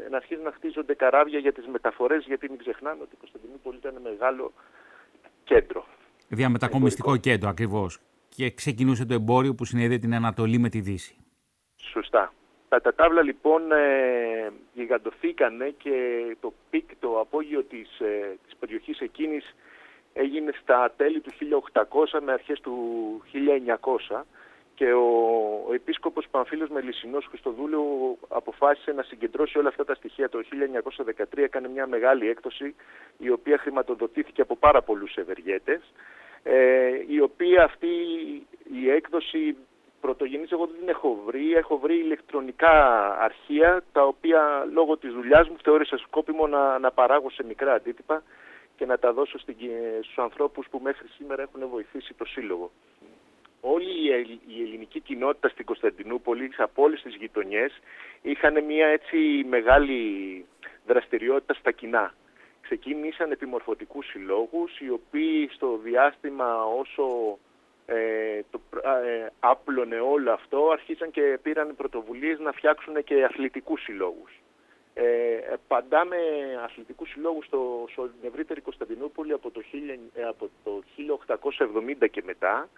να 0.10 0.18
αρχίσουν 0.18 0.44
να 0.44 0.52
χτίζονται 0.52 0.94
καράβια 0.94 1.40
για 1.40 1.54
τις 1.54 1.68
μεταφορές 1.68 2.26
γιατί 2.26 2.50
μην 2.50 2.58
ξεχνάμε 2.58 3.02
ότι 3.02 3.16
η 3.16 3.18
Κωνσταντινούπολη 3.20 3.78
ήταν 3.78 3.94
μεγάλο 4.04 4.54
κέντρο. 5.44 5.86
Διαμετακομιστικό 6.28 7.18
κέντρο 7.18 7.50
ακριβώς. 7.50 8.00
Και 8.30 8.52
ξεκινούσε 8.52 9.06
το 9.06 9.14
εμπόριο 9.14 9.56
που 9.56 9.66
συνέδεε 9.66 9.98
την 9.98 10.14
Ανατολή 10.14 10.58
με 10.58 10.70
τη 10.70 10.80
Δύση. 10.80 11.21
Σωστά. 11.92 12.34
Τα 12.70 12.82
τατάβλα 12.82 13.22
λοιπόν 13.22 13.72
ε, 13.72 14.52
γιγαντωθήκανε 14.74 15.70
και 15.70 16.26
το 16.40 16.54
peak, 16.70 16.90
το 17.00 17.20
απόγειο 17.20 17.64
της, 17.64 18.00
ε, 18.00 18.38
της 18.46 18.56
περιοχής 18.60 19.00
εκείνης 19.00 19.56
έγινε 20.14 20.52
στα 20.62 20.94
τέλη 20.98 21.20
του 21.20 21.32
1800 21.72 22.20
με 22.22 22.32
αρχές 22.32 22.60
του 22.60 22.76
1900 24.10 24.22
και 24.76 24.94
ο, 24.94 25.08
ο 25.68 25.74
επίσκοπος 25.74 26.28
Πάμφιλος 26.32 26.70
Μελισσινός 26.70 27.26
Χριστοδούλου 27.26 28.18
αποφάσισε 28.28 28.92
να 28.92 29.04
συγκεντρώσει 29.04 29.58
όλα 29.58 29.70
αυτά 29.70 29.86
τα 29.86 29.96
στοιχεία. 29.96 30.30
Το 30.30 30.40
1913 31.08 31.38
έκανε 31.38 31.68
μια 31.68 31.88
μεγάλη 31.88 32.30
έκδοση 32.30 32.76
η 33.18 33.30
οποία 33.30 33.58
χρηματοδοτήθηκε 33.58 34.42
από 34.42 34.56
πάρα 34.56 34.82
πολλούς 34.82 35.16
ευεργέτες 35.16 35.82
ε, 36.44 36.92
η 37.08 37.20
οποία 37.20 37.64
αυτή 37.64 37.88
η 38.82 38.90
έκδοση 38.90 39.56
πρωτογενής 40.02 40.52
εγώ 40.52 40.66
δεν 40.66 40.80
την 40.80 40.90
έχω 40.90 41.22
βρει. 41.26 41.54
Έχω 41.54 41.78
βρει 41.78 41.96
ηλεκτρονικά 41.98 42.74
αρχεία 43.20 43.84
τα 43.92 44.04
οποία 44.04 44.68
λόγω 44.72 44.98
της 44.98 45.14
δουλειάς 45.14 45.50
μου 45.50 45.58
θεώρησα 45.64 45.98
σκόπιμο 45.98 46.48
να, 46.48 46.80
να 46.80 46.92
παράγω 46.92 47.30
σε 47.30 47.44
μικρά 47.44 47.74
αντίτυπα 47.74 48.24
και 48.76 48.86
να 48.86 48.98
τα 48.98 49.14
δώσω 49.14 49.40
στην, 49.40 49.56
στους 50.02 50.18
ανθρώπους 50.18 50.68
που 50.70 50.80
μέχρι 50.84 51.08
σήμερα 51.08 51.42
έχουν 51.42 51.68
βοηθήσει 51.70 52.14
το 52.14 52.26
Σύλλογο. 52.26 52.72
Όλη 53.62 54.10
η 54.48 54.62
ελληνική 54.62 55.00
κοινότητα 55.00 55.50
στην 55.50 55.66
Κωνσταντινούπολη, 55.66 56.52
από 56.58 56.84
όλες 56.84 57.02
τις 57.02 57.16
γειτονιές, 57.16 57.80
είχαν 58.22 58.64
μια 58.64 58.88
έτσι 58.88 59.46
μεγάλη 59.50 60.02
δραστηριότητα 60.88 61.54
στα 61.54 61.72
κοινά. 61.72 62.14
Ξεκίνησαν 62.62 63.32
επιμορφωτικούς 63.32 64.06
συλλόγους, 64.06 64.80
οι 64.80 64.90
οποίοι 64.90 65.50
στο 65.54 65.80
διάστημα 65.84 66.66
όσο 66.66 67.38
ε, 67.94 68.42
το, 68.52 68.62
ε, 68.84 69.28
άπλωνε 69.40 70.00
όλο 70.00 70.32
αυτό, 70.32 70.70
αρχίσαν 70.72 71.12
και 71.12 71.40
πήραν 71.42 71.76
πρωτοβουλίες 71.76 72.40
να 72.40 72.52
φτιάξουν 72.52 73.04
και 73.04 73.24
αθλητικούς 73.24 73.82
συλλόγους. 73.82 74.42
Ε, 74.94 75.04
παντάμε 75.68 76.18
αθλητικούς 76.64 77.10
συλλόγους 77.10 77.46
στο, 77.46 77.86
στην 77.88 78.30
ευρύτερη 78.30 78.62
Κωνσταντινούπολη 78.62 79.34
από 79.34 79.52
το, 79.52 79.62
ε, 80.14 80.24
από 80.24 80.50
το 80.64 80.84
1870 80.96 82.08
και 82.08 82.22
μετά, 82.26 82.70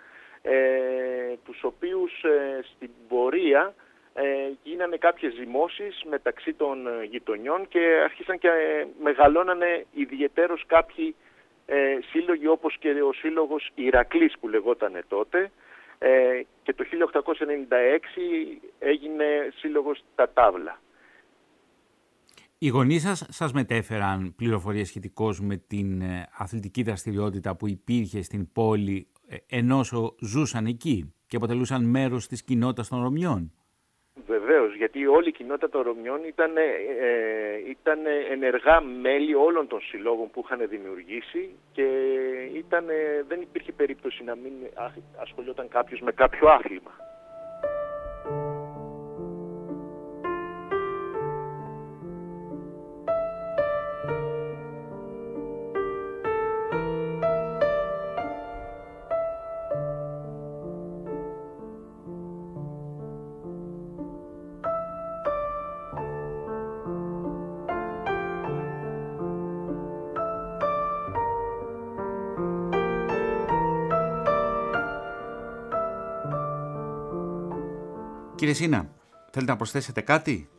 ε, 0.41 1.35
τους 1.45 1.63
οποίους 1.63 2.23
ε, 2.23 2.59
στην 2.75 2.89
πορεία 3.07 3.73
ε, 4.13 4.23
γίνανε 4.63 4.97
κάποιες 4.97 5.33
ζυμώσεις 5.33 6.03
μεταξύ 6.09 6.53
των 6.53 6.87
ε, 6.87 7.03
γειτονιών 7.03 7.67
και 7.67 8.01
αρχίσαν 8.03 8.39
και 8.39 8.49
μεγαλώνανε 9.01 9.85
ιδιαιτέρως 9.93 10.63
κάποιοι 10.67 11.15
σύλλογοι 12.11 12.47
όπως 12.47 12.77
και 12.79 12.89
ο 12.89 13.13
σύλλογος 13.13 13.71
Ηρακλής 13.75 14.33
που 14.39 14.47
λεγότανε 14.47 15.03
τότε 15.07 15.51
και 16.63 16.73
το 16.73 16.83
1896 16.83 16.89
έγινε 18.79 19.25
σύλλογος 19.55 20.03
Τατάβλα. 20.15 20.79
Οι 22.63 22.67
γονείς 22.67 23.01
σας 23.01 23.25
σας 23.29 23.51
μετέφεραν 23.51 24.33
πληροφορίες 24.35 24.87
σχετικώς 24.87 25.41
με 25.41 25.57
την 25.57 26.01
ε, 26.01 26.29
αθλητική 26.37 26.83
δραστηριότητα 26.83 27.55
που 27.55 27.67
υπήρχε 27.67 28.21
στην 28.21 28.51
πόλη 28.51 29.07
ε, 29.27 29.35
ενώ 29.49 29.81
ζούσαν 30.19 30.65
εκεί 30.65 31.13
και 31.27 31.35
αποτελούσαν 31.35 31.83
μέρος 31.83 32.27
της 32.27 32.43
κοινότητας 32.43 32.87
των 32.87 33.01
Ρωμιών; 33.01 33.51
Βεβαίως, 34.27 34.75
γιατί 34.75 35.07
όλη 35.07 35.27
η 35.27 35.31
κοινότητα 35.31 35.69
των 35.69 35.81
Ρωμιών 35.81 36.23
ήταν, 36.23 36.57
ε, 36.57 36.63
ήταν 37.69 37.99
ενεργά 38.29 38.81
μέλη 38.81 39.35
όλων 39.35 39.67
των 39.67 39.81
συλλόγων 39.81 40.29
που 40.31 40.41
είχαν 40.45 40.67
δημιουργήσει 40.67 41.49
και 41.71 41.87
ήταν, 42.53 42.85
δεν 43.27 43.41
υπήρχε 43.41 43.71
περίπτωση 43.71 44.23
να 44.23 44.35
μην 44.35 44.53
ασχολιόταν 45.21 45.67
κάποιος 45.67 45.99
με 45.99 46.11
κάποιο 46.11 46.49
άθλημα. 46.49 46.91
Κύριε 78.53 78.67
Σίνα, 78.67 78.89
θέλετε 79.31 79.51
να 79.51 79.57
προσθέσετε 79.57 80.01
κάτι; 80.01 80.49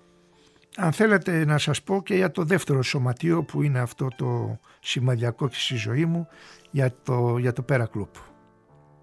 Αν 0.76 0.92
θέλετε 0.92 1.44
να 1.44 1.58
σας 1.58 1.82
πω 1.82 2.02
και 2.02 2.14
για 2.14 2.30
το 2.30 2.44
δεύτερο 2.44 2.82
σωματείο 2.82 3.42
που 3.42 3.62
είναι 3.62 3.78
αυτό 3.78 4.08
το 4.16 4.58
σημαδιακό 4.80 5.48
και 5.48 5.56
στη 5.58 5.76
ζωή 5.76 6.04
μου 6.04 6.28
για 6.70 6.94
το, 7.02 7.38
για 7.38 7.52
το 7.52 7.62
Πέρα 7.62 7.86
Κλουπ. 7.86 8.14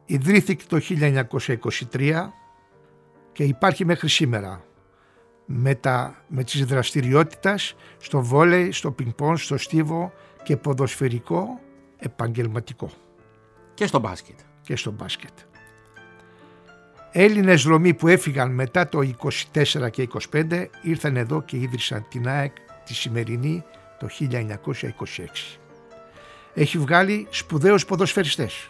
Ιδρύθηκε 0.05 0.65
το 0.67 0.79
1923 1.91 2.29
και 3.31 3.43
υπάρχει 3.43 3.85
μέχρι 3.85 4.09
σήμερα 4.09 4.63
με, 5.45 5.75
τα, 5.75 6.23
με 6.27 6.43
τις 6.43 6.65
δραστηριότητες 6.65 7.75
στο 7.97 8.21
βόλεϊ, 8.21 8.71
στο 8.71 8.91
πινκ 8.91 9.15
στο 9.35 9.57
στίβο 9.57 10.13
και 10.43 10.57
ποδοσφαιρικό 10.57 11.59
επαγγελματικό. 11.97 12.89
Και 13.73 13.85
στο 13.85 13.99
μπάσκετ. 13.99 14.39
Και 14.61 14.75
στο 14.75 14.91
μπάσκετ. 14.91 15.50
Έλληνες 17.13 17.63
Ρωμοί 17.63 17.93
που 17.93 18.07
έφυγαν 18.07 18.51
μετά 18.51 18.89
το 18.89 18.99
24 19.53 19.91
και 19.91 20.07
25 20.31 20.65
ήρθαν 20.81 21.17
εδώ 21.17 21.41
και 21.41 21.57
ίδρυσαν 21.57 22.05
την 22.09 22.27
ΑΕΚ 22.27 22.55
τη 22.85 22.93
σημερινή 22.93 23.63
το 23.99 24.07
1926. 24.19 24.37
Έχει 26.53 26.77
βγάλει 26.77 27.27
σπουδαίους 27.29 27.85
ποδοσφαιριστές. 27.85 28.69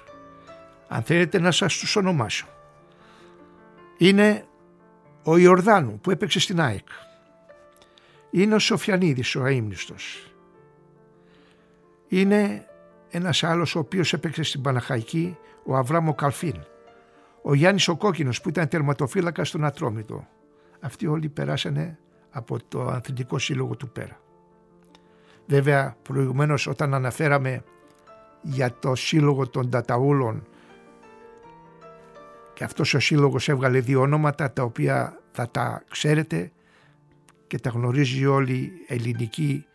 Αν 0.88 1.02
θέλετε 1.02 1.40
να 1.40 1.52
σας 1.52 1.78
τους 1.78 1.96
ονομάσω. 1.96 2.46
Είναι 3.98 4.46
ο 5.24 5.38
Ιορδάνου 5.38 6.00
που 6.00 6.12
έπαιξε 6.12 6.40
στην 6.40 6.62
ΑΕΚ. 6.62 6.88
Είναι 8.32 8.56
ο 8.56 8.60
Σοφιανίδης 8.60 9.36
ο 9.36 9.44
αείμνηστος. 9.44 10.34
Είναι 12.08 12.68
ένας 13.10 13.44
άλλος 13.44 13.76
ο 13.76 13.80
οποίος 13.80 14.14
έπαιξε 14.14 14.44
στην 14.44 14.62
Παναχαϊκή, 14.62 15.38
ο 15.64 15.76
Αβράμο 15.76 16.14
Καλφίν 16.16 16.66
ο 17.42 17.54
Γιάννης 17.54 17.88
ο 17.88 17.96
Κόκκινος 17.96 18.42
που 18.42 18.50
ήταν 18.50 18.68
τερματοφύλακας 18.68 19.48
στον 19.48 19.66
Ατρόμητο. 19.66 20.28
Αυτοί 20.80 21.08
όλοι 21.08 21.30
περάσανε 21.30 21.98
από 22.32 22.58
το 22.68 22.82
Αθλητικό 22.82 23.40
Σύλλογο 23.40 23.76
του 23.76 23.90
Πέρα. 23.90 24.20
Βέβαια 25.46 25.96
προηγουμένως 26.02 26.68
όταν 26.68 26.94
αναφέραμε 26.94 27.64
για 28.42 28.76
το 28.80 28.96
σύλλογο 28.96 29.48
των 29.48 29.70
Ταταούλων 29.70 30.48
και 32.54 32.64
αυτός 32.64 32.94
ο 32.94 33.00
σύλλογος 33.00 33.50
έβγαλε 33.50 33.80
δύο 33.80 34.02
ονόματα 34.02 34.52
τα 34.52 34.64
οποία 34.64 35.20
θα 35.32 35.50
τα 35.50 35.84
ξέρετε 35.90 36.52
και 37.48 37.60
τα 37.60 37.70
γνωρίζει 37.70 38.26
όλη 38.26 38.54
η 38.54 38.72
ελληνική 38.88 39.66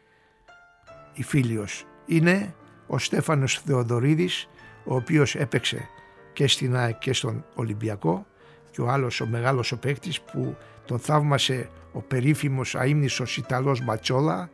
η 1.14 1.22
φίλιος. 1.22 1.84
Είναι 2.06 2.54
ο 2.86 2.98
Στέφανος 2.98 3.58
Θεοδωρίδης 3.58 4.48
ο 4.84 4.94
οποίος 4.94 5.34
έπαιξε 5.34 5.88
και 6.36 6.48
στην 6.48 6.76
ΑΕΚ 6.76 6.98
και 6.98 7.12
στον 7.12 7.44
Ολυμπιακό 7.54 8.26
και 8.70 8.80
ο 8.80 8.88
άλλος 8.88 9.20
ο 9.20 9.26
μεγάλος 9.26 9.72
ο 9.72 9.78
παίκτης 9.78 10.20
που 10.20 10.56
τον 10.84 10.98
θαύμασε 10.98 11.68
ο 11.92 12.00
περίφημος 12.00 12.74
αείμνησος 12.74 13.36
Ιταλός 13.36 13.84
Μπατσόλα 13.84 14.50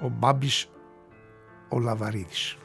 ο 0.00 0.08
Μπάμπης 0.08 0.68
ο 1.68 1.78
Λαβαρίδης. 1.78 2.56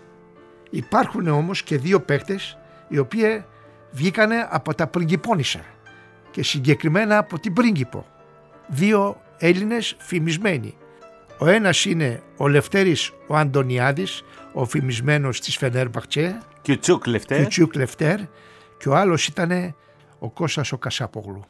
Υπάρχουν 0.70 1.28
όμως 1.28 1.64
και 1.64 1.78
δύο 1.78 2.00
παίκτες 2.02 2.58
οι 2.88 2.98
οποίοι 2.98 3.46
βγήκανε 3.92 4.48
από 4.50 4.76
τα 4.76 4.88
πριγκυπώνισσα 4.88 5.62
και 6.32 6.44
συγκεκριμένα 6.44 7.18
από 7.18 7.40
την 7.40 7.54
πρίγκιπο. 7.54 8.06
Δύο 8.68 9.22
Έλληνες 9.38 9.96
φημισμένοι. 10.00 10.78
Ο 11.38 11.48
ένας 11.48 11.86
είναι 11.86 12.22
ο 12.38 12.48
Λευτέρης 12.48 13.12
ο 13.28 13.36
Αντωνιάδης, 13.36 14.24
ο 14.54 14.66
φημισμένος 14.66 15.40
της 15.40 15.58
Φενέρμπαχτσε 15.58 16.38
Και 16.62 16.72
ο 16.72 16.80
Τσούκ 16.80 17.06
Λευτέρ. 17.06 17.48
και 17.48 17.64
ο 17.64 17.68
Λευτέρ 17.76 18.20
και 18.84 18.90
ο 18.90 18.96
άλλος 18.96 19.28
ήταν 19.28 19.76
ο 20.20 20.30
Κώστας 20.30 20.72
ο 20.72 20.78
Κασάπογλου. 20.78 21.46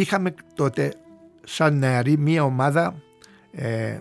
Είχαμε 0.00 0.34
τότε 0.54 0.94
σαν 1.44 1.78
νεαρή 1.78 2.18
μία 2.18 2.44
ομάδα 2.44 3.02
ε, 3.50 3.98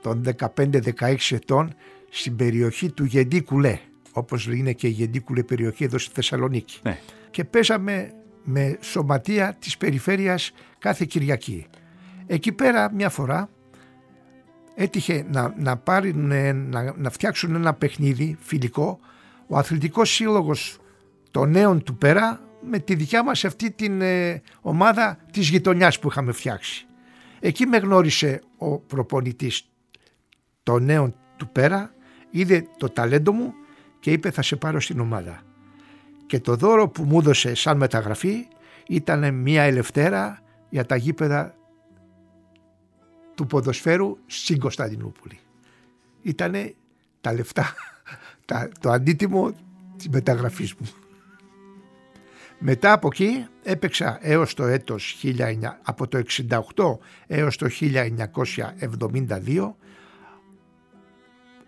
των 0.00 0.22
15-16 0.56 1.16
ετών 1.30 1.74
στην 2.10 2.36
περιοχή 2.36 2.90
του 2.90 3.04
Γεντίκουλε 3.04 3.78
όπως 4.12 4.46
είναι 4.46 4.72
και 4.72 4.86
η 4.86 4.90
Γεντίκουλε 4.90 5.42
περιοχή 5.42 5.84
εδώ 5.84 5.98
στη 5.98 6.14
Θεσσαλονίκη 6.14 6.80
Ναι. 6.82 6.98
και 7.30 7.44
παίζαμε 7.44 8.12
με 8.44 8.78
σωματεία 8.80 9.56
της 9.58 9.76
περιφέρειας 9.76 10.52
κάθε 10.78 11.04
Κυριακή. 11.04 11.66
Εκεί 12.26 12.52
πέρα 12.52 12.92
μια 12.92 13.08
φορά 13.08 13.48
έτυχε 14.74 15.26
να, 15.30 15.54
να, 15.58 15.76
πάρουν, 15.76 16.30
ε, 16.30 16.52
να, 16.52 16.94
να 16.96 17.10
φτιάξουν 17.10 17.54
ένα 17.54 17.74
παιχνίδι 17.74 18.36
φιλικό 18.40 18.98
ο 19.46 19.56
αθλητικός 19.56 20.10
σύλλογος 20.10 20.78
των 21.30 21.50
νέων 21.50 21.82
του 21.82 21.96
πέρα 21.96 22.40
με 22.68 22.78
τη 22.78 22.94
δικιά 22.94 23.24
μας 23.24 23.44
αυτή 23.44 23.70
την 23.70 24.00
ε, 24.00 24.42
ομάδα 24.60 25.18
της 25.32 25.48
γειτονιάς 25.48 25.98
που 25.98 26.08
είχαμε 26.08 26.32
φτιάξει. 26.32 26.86
Εκεί 27.40 27.66
με 27.66 27.76
γνώρισε 27.76 28.42
ο 28.58 28.78
προπονητής 28.78 29.68
των 30.62 30.84
νέων 30.84 31.14
του 31.36 31.48
πέρα, 31.48 31.94
είδε 32.30 32.66
το 32.76 32.88
ταλέντο 32.88 33.32
μου 33.32 33.52
και 34.00 34.12
είπε 34.12 34.30
θα 34.30 34.42
σε 34.42 34.56
πάρω 34.56 34.80
στην 34.80 35.00
ομάδα. 35.00 35.42
Και 36.26 36.40
το 36.40 36.56
δώρο 36.56 36.88
που 36.88 37.02
μου 37.02 37.18
έδωσε 37.18 37.54
σαν 37.54 37.76
μεταγραφή 37.76 38.46
ήταν 38.88 39.34
μια 39.34 39.62
ελευτέρα 39.62 40.42
για 40.68 40.86
τα 40.86 40.96
γήπεδα 40.96 41.54
του 43.34 43.46
ποδοσφαίρου 43.46 44.18
στην 44.26 44.58
Κωνσταντινούπολη. 44.58 45.38
Ήτανε 46.22 46.74
τα 47.20 47.32
λεφτά, 47.32 47.74
τα, 48.44 48.68
το 48.80 48.90
αντίτιμο 48.90 49.52
της 49.96 50.08
μεταγραφής 50.08 50.74
μου. 50.74 50.88
Μετά 52.58 52.92
από 52.92 53.06
εκεί 53.12 53.46
έπαιξα 53.62 54.18
έως 54.20 54.54
το 54.54 54.64
έτος 54.64 55.16
19, 55.22 55.56
από 55.82 56.08
το 56.08 56.22
68 56.48 56.98
έως 57.26 57.56
το 57.56 57.66
1972 57.80 59.72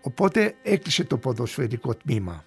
οπότε 0.01 0.55
έκλεισε 0.63 1.03
το 1.03 1.17
ποδοσφαιρικό 1.17 1.95
τμήμα. 1.95 2.43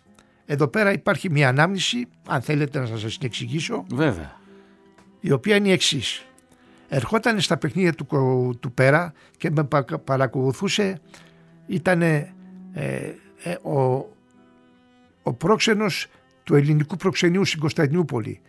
Εδώ 0.47 0.69
πέρα 0.69 0.93
υπάρχει 0.93 1.31
μια 1.31 1.49
ανάμνηση, 1.49 2.07
αν 2.29 2.43
θέλετε 2.43 2.79
να 2.79 2.87
σας 2.87 3.19
την 3.19 3.27
εξηγήσω, 3.27 3.85
Βέβαια. 3.91 4.41
η 5.21 5.31
οποία 5.31 5.57
είναι 5.57 5.69
η 5.69 5.73
εξής. 5.73 6.27
Ερχόταν 6.89 7.41
στα 7.41 7.57
παιχνίδια 7.57 7.93
του, 7.95 8.07
κο- 8.07 8.55
του 8.61 8.73
πέρα 8.73 9.13
και 9.37 9.51
με 9.51 9.65
πα- 9.65 9.99
παρακολουθούσε, 10.05 11.01
ήταν 11.67 12.03
ο, 13.63 13.81
ο 15.23 15.33
πρόξενος 15.33 16.07
του 16.45 16.55
ελληνικού 16.55 16.97
προξενείου 16.97 17.45
στην 17.45 17.61
Κωνσταντινούπολη, 17.61 18.41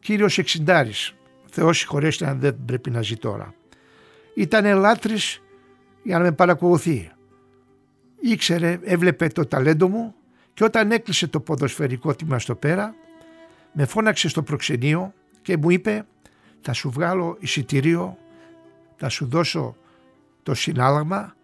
κύριος 0.00 0.38
Εξιντάρης, 0.38 1.14
Θεός 1.50 1.78
συγχωρέστε 1.78 2.26
αν 2.26 2.40
δεν 2.40 2.56
πρέπει 2.66 2.90
να 2.90 3.02
ζει 3.02 3.16
τώρα. 3.16 3.54
Ήταν 4.34 4.78
λάτρης 4.78 5.42
για 6.02 6.18
να 6.18 6.24
με 6.24 6.32
παρακολουθεί. 6.32 7.10
Ήξερε, 8.20 8.78
έβλεπε 8.82 9.28
το 9.28 9.46
ταλέντο 9.46 9.88
μου 9.88 10.14
και 10.54 10.64
όταν 10.64 10.90
έκλεισε 10.90 11.26
το 11.26 11.40
ποδοσφαιρικό 11.40 12.14
τμήμα 12.14 12.38
στο 12.38 12.54
πέρα, 12.54 12.94
με 13.72 13.84
φώναξε 13.86 14.28
στο 14.28 14.42
προξενείο 14.42 15.12
και 15.42 15.56
μου 15.56 15.70
είπε 15.70 16.06
θα 16.60 16.72
σου 16.72 16.90
βγάλω 16.90 17.36
εισιτήριο, 17.40 18.18
θα 18.96 19.08
σου 19.08 19.26
δώσω 19.26 19.76
το 20.42 20.54
συνάλλαγμα, 20.54 21.34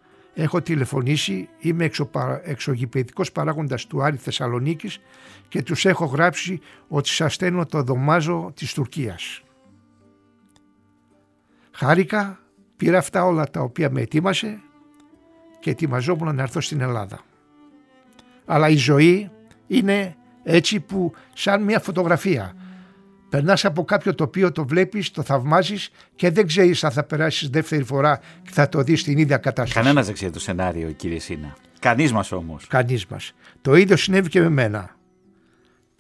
έχω 0.43 0.63
τηλεφωνήσει, 0.63 1.49
είμαι 1.59 1.85
εξωπα, 1.85 2.41
εξωγηπαιδικός 2.45 3.33
παράγοντας 3.33 3.87
του 3.87 4.03
Άρη 4.03 4.17
Θεσσαλονίκης 4.17 5.01
και 5.49 5.63
τους 5.63 5.85
έχω 5.85 6.05
γράψει 6.05 6.61
ότι 6.89 7.09
σας 7.09 7.35
στέλνω 7.35 7.67
το 7.67 7.83
δωμάζο 7.83 8.53
της 8.55 8.75
Τουρκίας. 8.75 9.43
Χάρηκα, 11.71 12.39
πήρα 12.77 12.99
αυτά 12.99 13.25
όλα 13.25 13.51
τα 13.51 13.61
οποία 13.61 13.91
με 13.91 14.01
ετοίμασε 14.01 14.61
και 15.61 15.71
ετοιμαζόμουν 15.71 16.35
να 16.35 16.43
έρθω 16.43 16.61
στην 16.61 16.81
Ελλάδα. 16.81 17.21
Αλλά 18.45 18.69
η 18.69 18.77
ζωή 18.77 19.31
είναι 19.67 20.17
έτσι 20.43 20.81
που 20.81 21.13
σαν 21.35 21.63
μια 21.63 21.81
φωτογραφία. 21.81 22.55
Περνάς 23.31 23.65
από 23.65 23.85
κάποιο 23.85 24.15
τοπίο, 24.15 24.53
το 24.53 24.67
βλέπεις, 24.67 25.11
το 25.11 25.23
θαυμάζεις 25.23 25.91
και 26.17 26.31
δεν 26.31 26.47
ξέρεις 26.47 26.85
αν 26.85 26.91
θα 26.91 27.05
περάσεις 27.05 27.49
δεύτερη 27.49 27.83
φορά 27.83 28.21
και 28.43 28.51
θα 28.53 28.69
το 28.69 28.83
δεις 28.83 29.01
στην 29.01 29.19
ίδια 29.19 29.37
κατάσταση. 29.37 29.81
Κανένας 29.81 30.07
δεν 30.07 30.15
ξέρει 30.15 30.33
το 30.33 30.41
σενάριο, 30.41 30.91
κύριε 30.91 31.19
Σίνα. 31.19 31.57
Κανείς 31.79 32.13
μας 32.13 32.33
όμως. 32.33 32.67
Κανείς 32.67 33.07
μας. 33.07 33.35
Το 33.61 33.75
ίδιο 33.75 33.97
συνέβη 33.97 34.29
και 34.29 34.41
με 34.41 34.49
μένα 34.49 34.97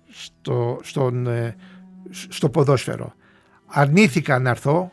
στο, 0.09 0.81
στον, 0.83 1.27
ε, 1.27 1.57
στο 2.29 2.49
ποδόσφαιρο. 2.49 3.15
Αρνήθηκα 3.67 4.39
να 4.39 4.51
έρθω 4.51 4.93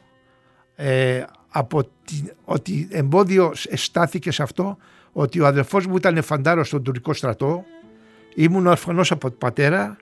ε, 0.76 1.24
από 1.50 1.84
τη, 1.84 2.24
ότι 2.44 2.88
εμπόδιο 2.92 3.52
στάθηκε 3.74 4.32
σε 4.32 4.44
αυτό 4.44 4.78
ότι 5.12 5.40
ο 5.40 5.46
αδελφός 5.46 5.86
μου 5.86 5.96
ήταν 5.96 6.24
φαντάρος 6.24 6.68
στον 6.68 6.84
τουρκικό 6.84 7.14
στρατό 7.14 7.64
ήμουν 8.36 8.68
ορφανός 8.68 9.12
από 9.12 9.30
τον 9.30 9.38
πατέρα 9.38 9.98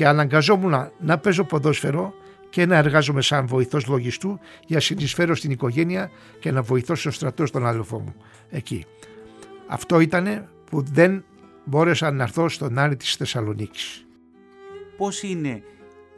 και 0.00 0.06
αναγκαζόμουν 0.06 0.90
να 0.98 1.18
παίζω 1.18 1.44
ποδόσφαιρο 1.44 2.14
και 2.50 2.66
να 2.66 2.76
εργάζομαι 2.76 3.22
σαν 3.22 3.46
βοηθός 3.46 3.86
λογιστού 3.86 4.38
για 4.66 4.76
να 4.76 4.80
συνεισφέρω 4.80 5.34
στην 5.34 5.50
οικογένεια 5.50 6.10
και 6.40 6.50
να 6.50 6.62
βοηθώ 6.62 6.94
στο 6.94 7.10
στρατό 7.10 7.46
στον 7.46 7.66
αδελφό 7.66 7.98
μου 7.98 8.14
εκεί. 8.50 8.84
Αυτό 9.66 10.00
ήταν 10.00 10.48
που 10.70 10.82
δεν 10.82 11.24
μπόρεσα 11.64 12.10
να 12.10 12.22
έρθω 12.22 12.48
στον 12.48 12.78
Άρη 12.78 12.96
της 12.96 13.14
Θεσσαλονίκης. 13.14 14.06
Πώς 14.96 15.22
είναι 15.22 15.62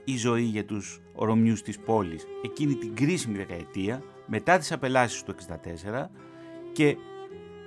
η 0.05 0.17
ζωή 0.17 0.43
για 0.43 0.65
τους 0.65 1.01
ορομιούς 1.13 1.63
της 1.63 1.79
πόλης 1.79 2.27
εκείνη 2.45 2.75
την 2.75 2.95
κρίσιμη 2.95 3.37
δεκαετία 3.37 4.03
μετά 4.27 4.59
τις 4.59 4.73
απελάσεις 4.73 5.23
του 5.23 5.35
1964 5.35 6.11
και 6.73 6.97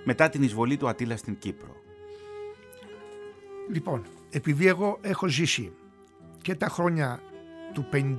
μετά 0.03 0.29
την 0.29 0.43
εισβολή 0.43 0.77
του 0.77 0.87
Ατήλα 0.87 1.17
στην 1.17 1.37
Κύπρο; 1.37 1.75
Λοιπόν, 3.71 4.03
επειδή 4.29 4.67
εγώ 4.67 4.97
έχω 5.01 5.27
ζήσει 5.27 5.71
και 6.45 6.55
τα 6.55 6.67
χρόνια 6.67 7.19
του 7.73 7.85
55 7.93 8.17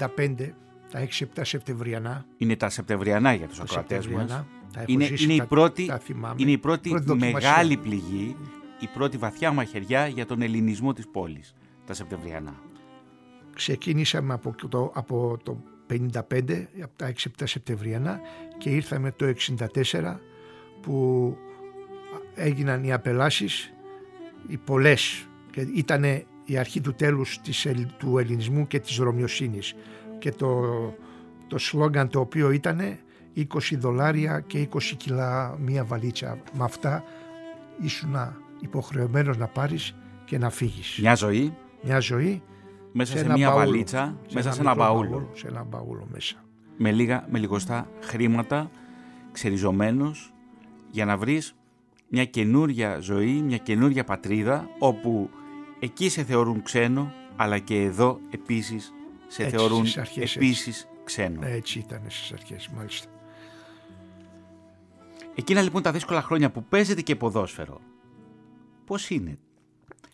τα 0.90 1.08
6-7 1.34 1.40
Σεπτεμβριανά. 1.42 2.24
Είναι 2.36 2.56
τα 2.56 2.68
Σεπτεμβριανά 2.68 3.32
για 3.32 3.46
τους 3.46 3.56
τα 3.56 3.62
ακροατές 3.62 4.02
Σεπτεμβριανά. 4.04 4.34
μας. 4.38 4.72
Τα 4.72 4.80
έχω 4.80 4.92
Είναι, 4.92 5.04
ζήσει, 5.04 5.24
είναι, 5.24 5.32
η 5.34 5.38
τα- 5.38 5.46
πρώτη, 5.46 5.86
τα 5.86 5.98
θυμάμαι. 5.98 6.34
είναι 6.38 6.50
η 6.50 6.58
πρώτη, 6.58 6.88
Πρώτη 6.88 7.04
δοκιμασία. 7.04 7.50
μεγάλη 7.50 7.76
πληγή, 7.76 8.36
η 8.80 8.86
πρώτη 8.94 9.16
βαθιά 9.16 9.52
μαχαιριά 9.52 10.06
για 10.06 10.26
τον 10.26 10.42
ελληνισμό 10.42 10.92
της 10.92 11.08
πόλης. 11.08 11.54
Τα 11.86 11.94
Σεπτεμβριανά. 11.94 12.54
Ξεκίνησαμε 13.54 14.32
από 14.34 14.54
το, 14.68 14.90
από 14.94 15.36
το 15.42 15.62
55, 15.86 16.68
από 16.82 16.96
τα 16.96 17.06
6-7 17.06 17.28
Σεπτεμβριανά 17.44 18.20
και 18.58 18.70
ήρθαμε 18.70 19.12
το 19.12 19.26
64 19.26 20.20
που 20.82 21.36
έγιναν 22.34 22.84
οι 22.84 22.92
απελάσεις, 22.92 23.72
οι 24.46 24.56
πολλές 24.56 25.28
και 25.50 25.60
ήταν 25.60 26.04
η 26.46 26.56
αρχή 26.58 26.80
του 26.80 26.94
τέλους 26.94 27.40
της, 27.40 27.64
ελ- 27.66 27.88
του 27.98 28.18
ελληνισμού 28.18 28.66
και 28.66 28.78
της 28.80 28.96
ρωμιοσύνης 28.96 29.74
και 30.18 30.30
το, 30.30 30.62
το 31.46 31.58
σλόγκαν 31.58 32.08
το 32.08 32.20
οποίο 32.20 32.50
ήταν 32.50 32.80
20 33.36 33.44
δολάρια 33.72 34.40
και 34.40 34.68
20 34.74 34.78
κιλά 34.96 35.56
μία 35.60 35.84
βαλίτσα. 35.84 36.38
Με 36.58 36.64
αυτά 36.64 37.04
ήσουν 37.80 38.16
υποχρεωμένος 38.60 39.36
να 39.36 39.46
πάρεις 39.46 39.94
και 40.24 40.38
να 40.38 40.50
φύγεις. 40.50 40.98
Μια 41.00 41.14
ζωή 41.14 41.54
Μια 41.82 41.98
ζωή 41.98 42.42
μέσα 42.92 43.16
σε, 43.18 43.24
ένα 43.24 43.32
μια 43.36 43.48
μπαούλο. 43.50 43.64
βαλίτσα, 43.64 44.16
μέσα 44.32 44.52
σε 44.52 44.60
ένα 44.60 44.70
μικρό 44.70 44.84
μπαούλο. 44.84 45.30
Σε 45.34 45.46
ένα 45.48 45.64
μπαούλο 45.64 46.06
μέσα. 46.12 46.44
με 46.76 46.92
λίγα, 46.92 47.26
με 47.30 47.38
λιγοστά 47.38 47.88
χρήματα, 48.00 48.70
ξεριζωμένος, 49.32 50.32
για 50.90 51.04
να 51.04 51.16
βρεις 51.16 51.54
μια 52.08 52.24
καινούρια 52.24 52.98
ζωή, 52.98 53.32
μια 53.42 53.56
καινούρια 53.56 54.04
πατρίδα, 54.04 54.68
όπου 54.78 55.30
εκεί 55.78 56.08
σε 56.08 56.22
θεωρούν 56.22 56.62
ξένο, 56.62 57.12
αλλά 57.36 57.58
και 57.58 57.82
εδώ 57.82 58.20
επίσης 58.30 58.92
σε 59.26 59.42
Έτσι, 59.42 59.56
θεωρούν 59.56 59.80
στις 59.80 59.98
αρχές 59.98 60.22
έτσι. 60.22 60.38
επίσης 60.38 60.88
ξένο. 61.04 61.46
Έτσι 61.46 61.78
ήταν 61.78 62.02
στις 62.08 62.32
αρχές 62.32 62.68
μάλιστα. 62.76 63.10
Εκείνα 65.34 65.62
λοιπόν 65.62 65.82
τα 65.82 65.92
δύσκολα 65.92 66.22
χρόνια 66.22 66.50
που 66.50 66.64
παίζετε 66.64 67.00
και 67.02 67.16
ποδόσφαιρο, 67.16 67.80
πώς 68.84 69.10
είναι; 69.10 69.38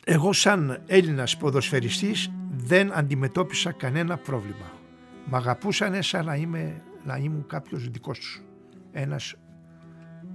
Εγώ 0.04 0.32
σαν 0.32 0.82
Έλληνας 0.86 1.36
ποδοσφαιριστής 1.36 2.30
δεν 2.56 2.92
αντιμετώπισα 2.92 3.72
κανένα 3.72 4.16
πρόβλημα. 4.16 4.72
Μ' 5.26 5.34
αγαπούσανε 5.34 6.02
σαν 6.02 6.24
να, 6.24 6.34
είμαι, 6.34 6.82
να 7.04 7.16
ήμουν 7.16 7.46
κάποιος 7.46 7.88
δικός 7.88 8.18
τους. 8.18 8.42
Ένας 8.92 9.34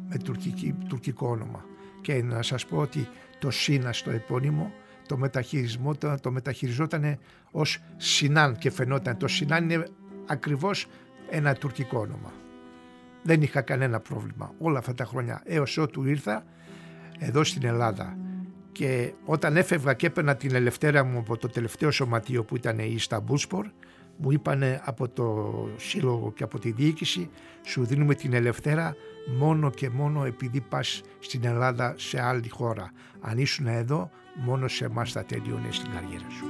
με 0.08 0.18
τουρκική, 0.18 0.76
τουρκικό 0.88 1.28
όνομα. 1.28 1.66
Και 2.02 2.24
να 2.24 2.42
σας 2.42 2.66
πω 2.66 2.78
ότι 2.78 3.08
το 3.40 3.52
Σίνα 3.52 3.94
στο 3.94 4.10
επώνυμο 4.10 4.72
το, 5.08 5.18
μεταχειρισμό, 5.18 5.96
το, 5.96 6.16
το 6.22 6.32
μεταχειριζόταν 6.32 7.18
ως 7.52 7.80
Σινάν 7.98 8.58
και 8.58 8.72
φαινόταν. 8.72 9.18
Το 9.18 9.28
Σινάν 9.28 9.70
είναι 9.70 9.88
ακριβώς 10.26 10.88
ένα 11.30 11.54
τουρκικό 11.54 12.00
όνομα. 12.00 12.34
Δεν 13.24 13.42
είχα 13.42 13.62
κανένα 13.62 14.00
πρόβλημα 14.00 14.54
όλα 14.60 14.80
αυτά 14.80 14.94
τα 14.94 15.06
χρόνια 15.06 15.42
έως 15.46 15.78
ότου 15.78 16.06
ήρθα 16.06 16.46
εδώ 17.20 17.44
στην 17.44 17.66
Ελλάδα 17.66 18.18
και 18.72 19.14
όταν 19.26 19.58
έφευγα 19.58 19.94
και 19.94 20.06
έπαιρνα 20.06 20.36
την 20.36 20.56
ελευθέρα 20.56 21.04
μου 21.04 21.18
από 21.18 21.38
το 21.38 21.48
τελευταίο 21.48 21.92
σωματείο 21.92 22.44
που 22.44 22.56
ήταν 22.56 22.80
η 22.80 22.92
Ισταμπούλσπορ 22.94 23.66
μου 24.18 24.32
είπανε 24.32 24.82
από 24.84 25.10
το 25.10 25.54
σύλλογο 25.78 26.32
και 26.32 26.44
από 26.44 26.60
τη 26.60 26.72
διοίκηση 26.72 27.30
σου 27.66 27.86
δίνουμε 27.86 28.16
την 28.16 28.34
ελευθέρα 28.34 28.96
μόνο 29.38 29.70
και 29.70 29.90
μόνο 29.90 30.26
επειδή 30.26 30.62
πας 30.62 31.02
στην 31.20 31.46
Ελλάδα 31.46 31.94
σε 31.98 32.22
άλλη 32.22 32.50
χώρα. 32.50 32.92
Αν 33.22 33.38
ήσουν 33.38 33.68
εδώ 33.68 34.10
μόνο 34.36 34.68
σε 34.68 34.86
εμάς 34.86 35.12
θα 35.12 35.24
τελειώνει 35.24 35.72
στην 35.74 35.92
καριέρα 35.92 36.30
σου. 36.30 36.46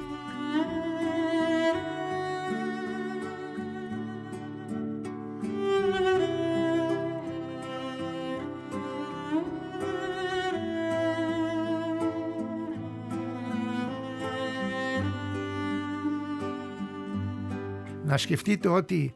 Σκεφτείτε 18.18 18.68
ότι 18.68 19.12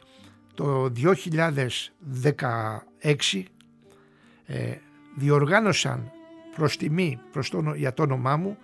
το 0.55 0.93
2016 1.03 1.19
ε, 4.47 4.77
διοργάνωσαν 5.17 6.13
προς 6.57 6.77
τιμή 6.77 7.21
προς 7.33 7.51
το, 7.51 7.73
για 7.77 7.95
το 7.95 8.03
όνομά 8.03 8.37
μου 8.37 8.57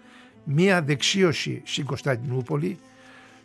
μία 0.45 0.83
δεξίωση 0.83 1.63
στην 1.65 1.85
Κωνσταντινούπολη 1.85 2.79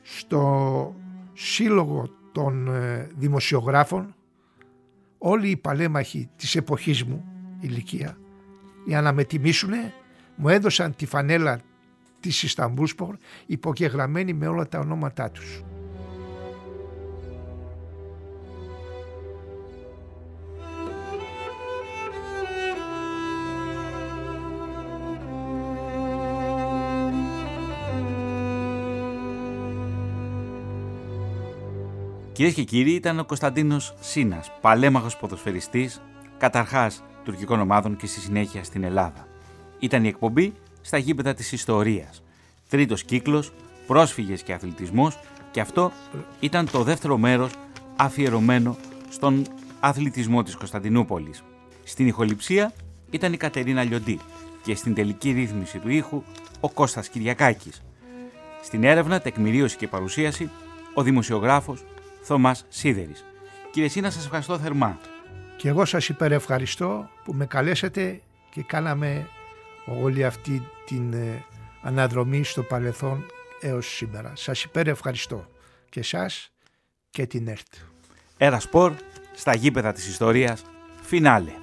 στο 0.02 0.96
σύλλογο 1.34 2.10
των 2.32 2.68
ε, 2.68 3.10
δημοσιογράφων 3.16 4.16
όλοι 5.18 5.50
οι 5.50 5.58
παλέμαχοι 5.58 6.30
της 6.36 6.56
εποχής 6.56 7.04
μου 7.04 7.26
ηλικία 7.60 8.18
για 8.86 9.02
να 9.02 9.14
με 9.14 9.24
τιμήσουνε 9.24 9.94
μου 10.36 10.50
έδωσαν 10.50 10.96
τη 10.96 11.06
φανέλα 11.06 11.60
της 12.20 12.44
Ισταμπούλσπορ 12.44 13.18
υπογεγραμμένη 13.46 14.34
με 14.34 14.48
όλα 14.48 14.68
τα 14.68 14.80
ονόματά 14.80 15.32
τους. 15.32 15.64
Κυρίες 32.34 32.54
και 32.54 32.64
κύριοι, 32.64 32.92
ήταν 32.92 33.20
ο 33.20 33.26
Κωνσταντίνος 33.26 33.94
Σίνας, 34.00 34.52
παλέμαχος 34.62 35.18
ποδοσφαιριστής, 35.18 36.02
καταρχάς 36.38 37.04
τουρκικών 37.24 37.60
ομάδων 37.60 37.96
και 37.96 38.08
στη 38.08 38.20
συνέχεια 38.20 38.64
στην 38.64 38.84
Ελλάδα. 38.84 39.28
Ήταν 39.80 40.04
η 40.04 40.08
εκπομπή 40.08 40.54
στα 40.82 40.98
γήπεδα 40.98 41.34
της 41.34 41.52
ιστορίας. 41.52 42.24
Τρίτος 42.70 43.04
κύκλος, 43.04 43.52
πρόσφυγες 43.88 44.44
και 44.44 44.54
αθλητισμός, 44.54 45.20
και 45.52 45.60
αυτό 45.60 45.92
ήταν 46.40 46.72
το 46.72 46.84
δεύτερο 46.84 47.18
μέρος 47.18 47.52
αφιερωμένο 47.96 48.78
στον 49.10 49.46
αθλητισμό 49.80 50.44
της 50.44 50.56
Κωνσταντινούπολης. 50.56 51.44
Στην 51.84 52.08
ηχοληψία 52.08 52.74
ήταν 53.10 53.34
η 53.34 53.38
Κατερίνα 53.38 53.84
Λιοντή 53.84 54.20
και 54.64 54.76
στην 54.76 54.94
τελική 54.94 55.32
ρύθμιση 55.32 55.78
του 55.78 55.90
ήχου 55.90 56.24
ο 56.60 56.70
Κώστας 56.70 57.10
Κυριακάκης. 57.10 57.82
Στην 58.64 58.84
έρευνα, 58.84 59.22
τεκμηρίωση 59.22 59.78
και 59.78 59.88
παρουσίαση 59.88 60.50
ο 60.94 61.02
δημοσιογράφος 61.04 61.84
Θωμάς 62.24 62.66
Σίδερης. 62.70 63.26
Κύριε 63.72 63.90
Σίνα, 63.90 64.10
σας 64.10 64.24
ευχαριστώ 64.26 64.60
θερμά. 64.60 65.00
Και 65.58 65.70
εγώ 65.70 65.86
σας 65.86 66.10
υπερευχαριστώ 66.10 67.10
που 67.24 67.34
με 67.34 67.46
καλέσατε 67.46 68.22
και 68.50 68.64
κάναμε 68.64 69.28
όλη 69.86 70.26
αυτή 70.26 70.68
την 70.86 71.14
ε, 71.14 71.46
αναδρομή 71.82 72.44
στο 72.44 72.64
παρελθόν 72.64 73.26
έως 73.62 73.88
σήμερα. 73.88 74.34
Σας 74.36 74.64
υπερευχαριστώ 74.64 75.48
και 75.90 76.04
σας 76.04 76.52
και 77.10 77.26
την 77.26 77.48
ΕΡΤ. 77.48 77.74
Ένα 78.38 78.60
σπορ 78.60 78.94
στα 79.34 79.56
γήπεδα 79.56 79.94
της 79.94 80.08
ιστορίας, 80.08 80.64
φινάλε. 81.02 81.63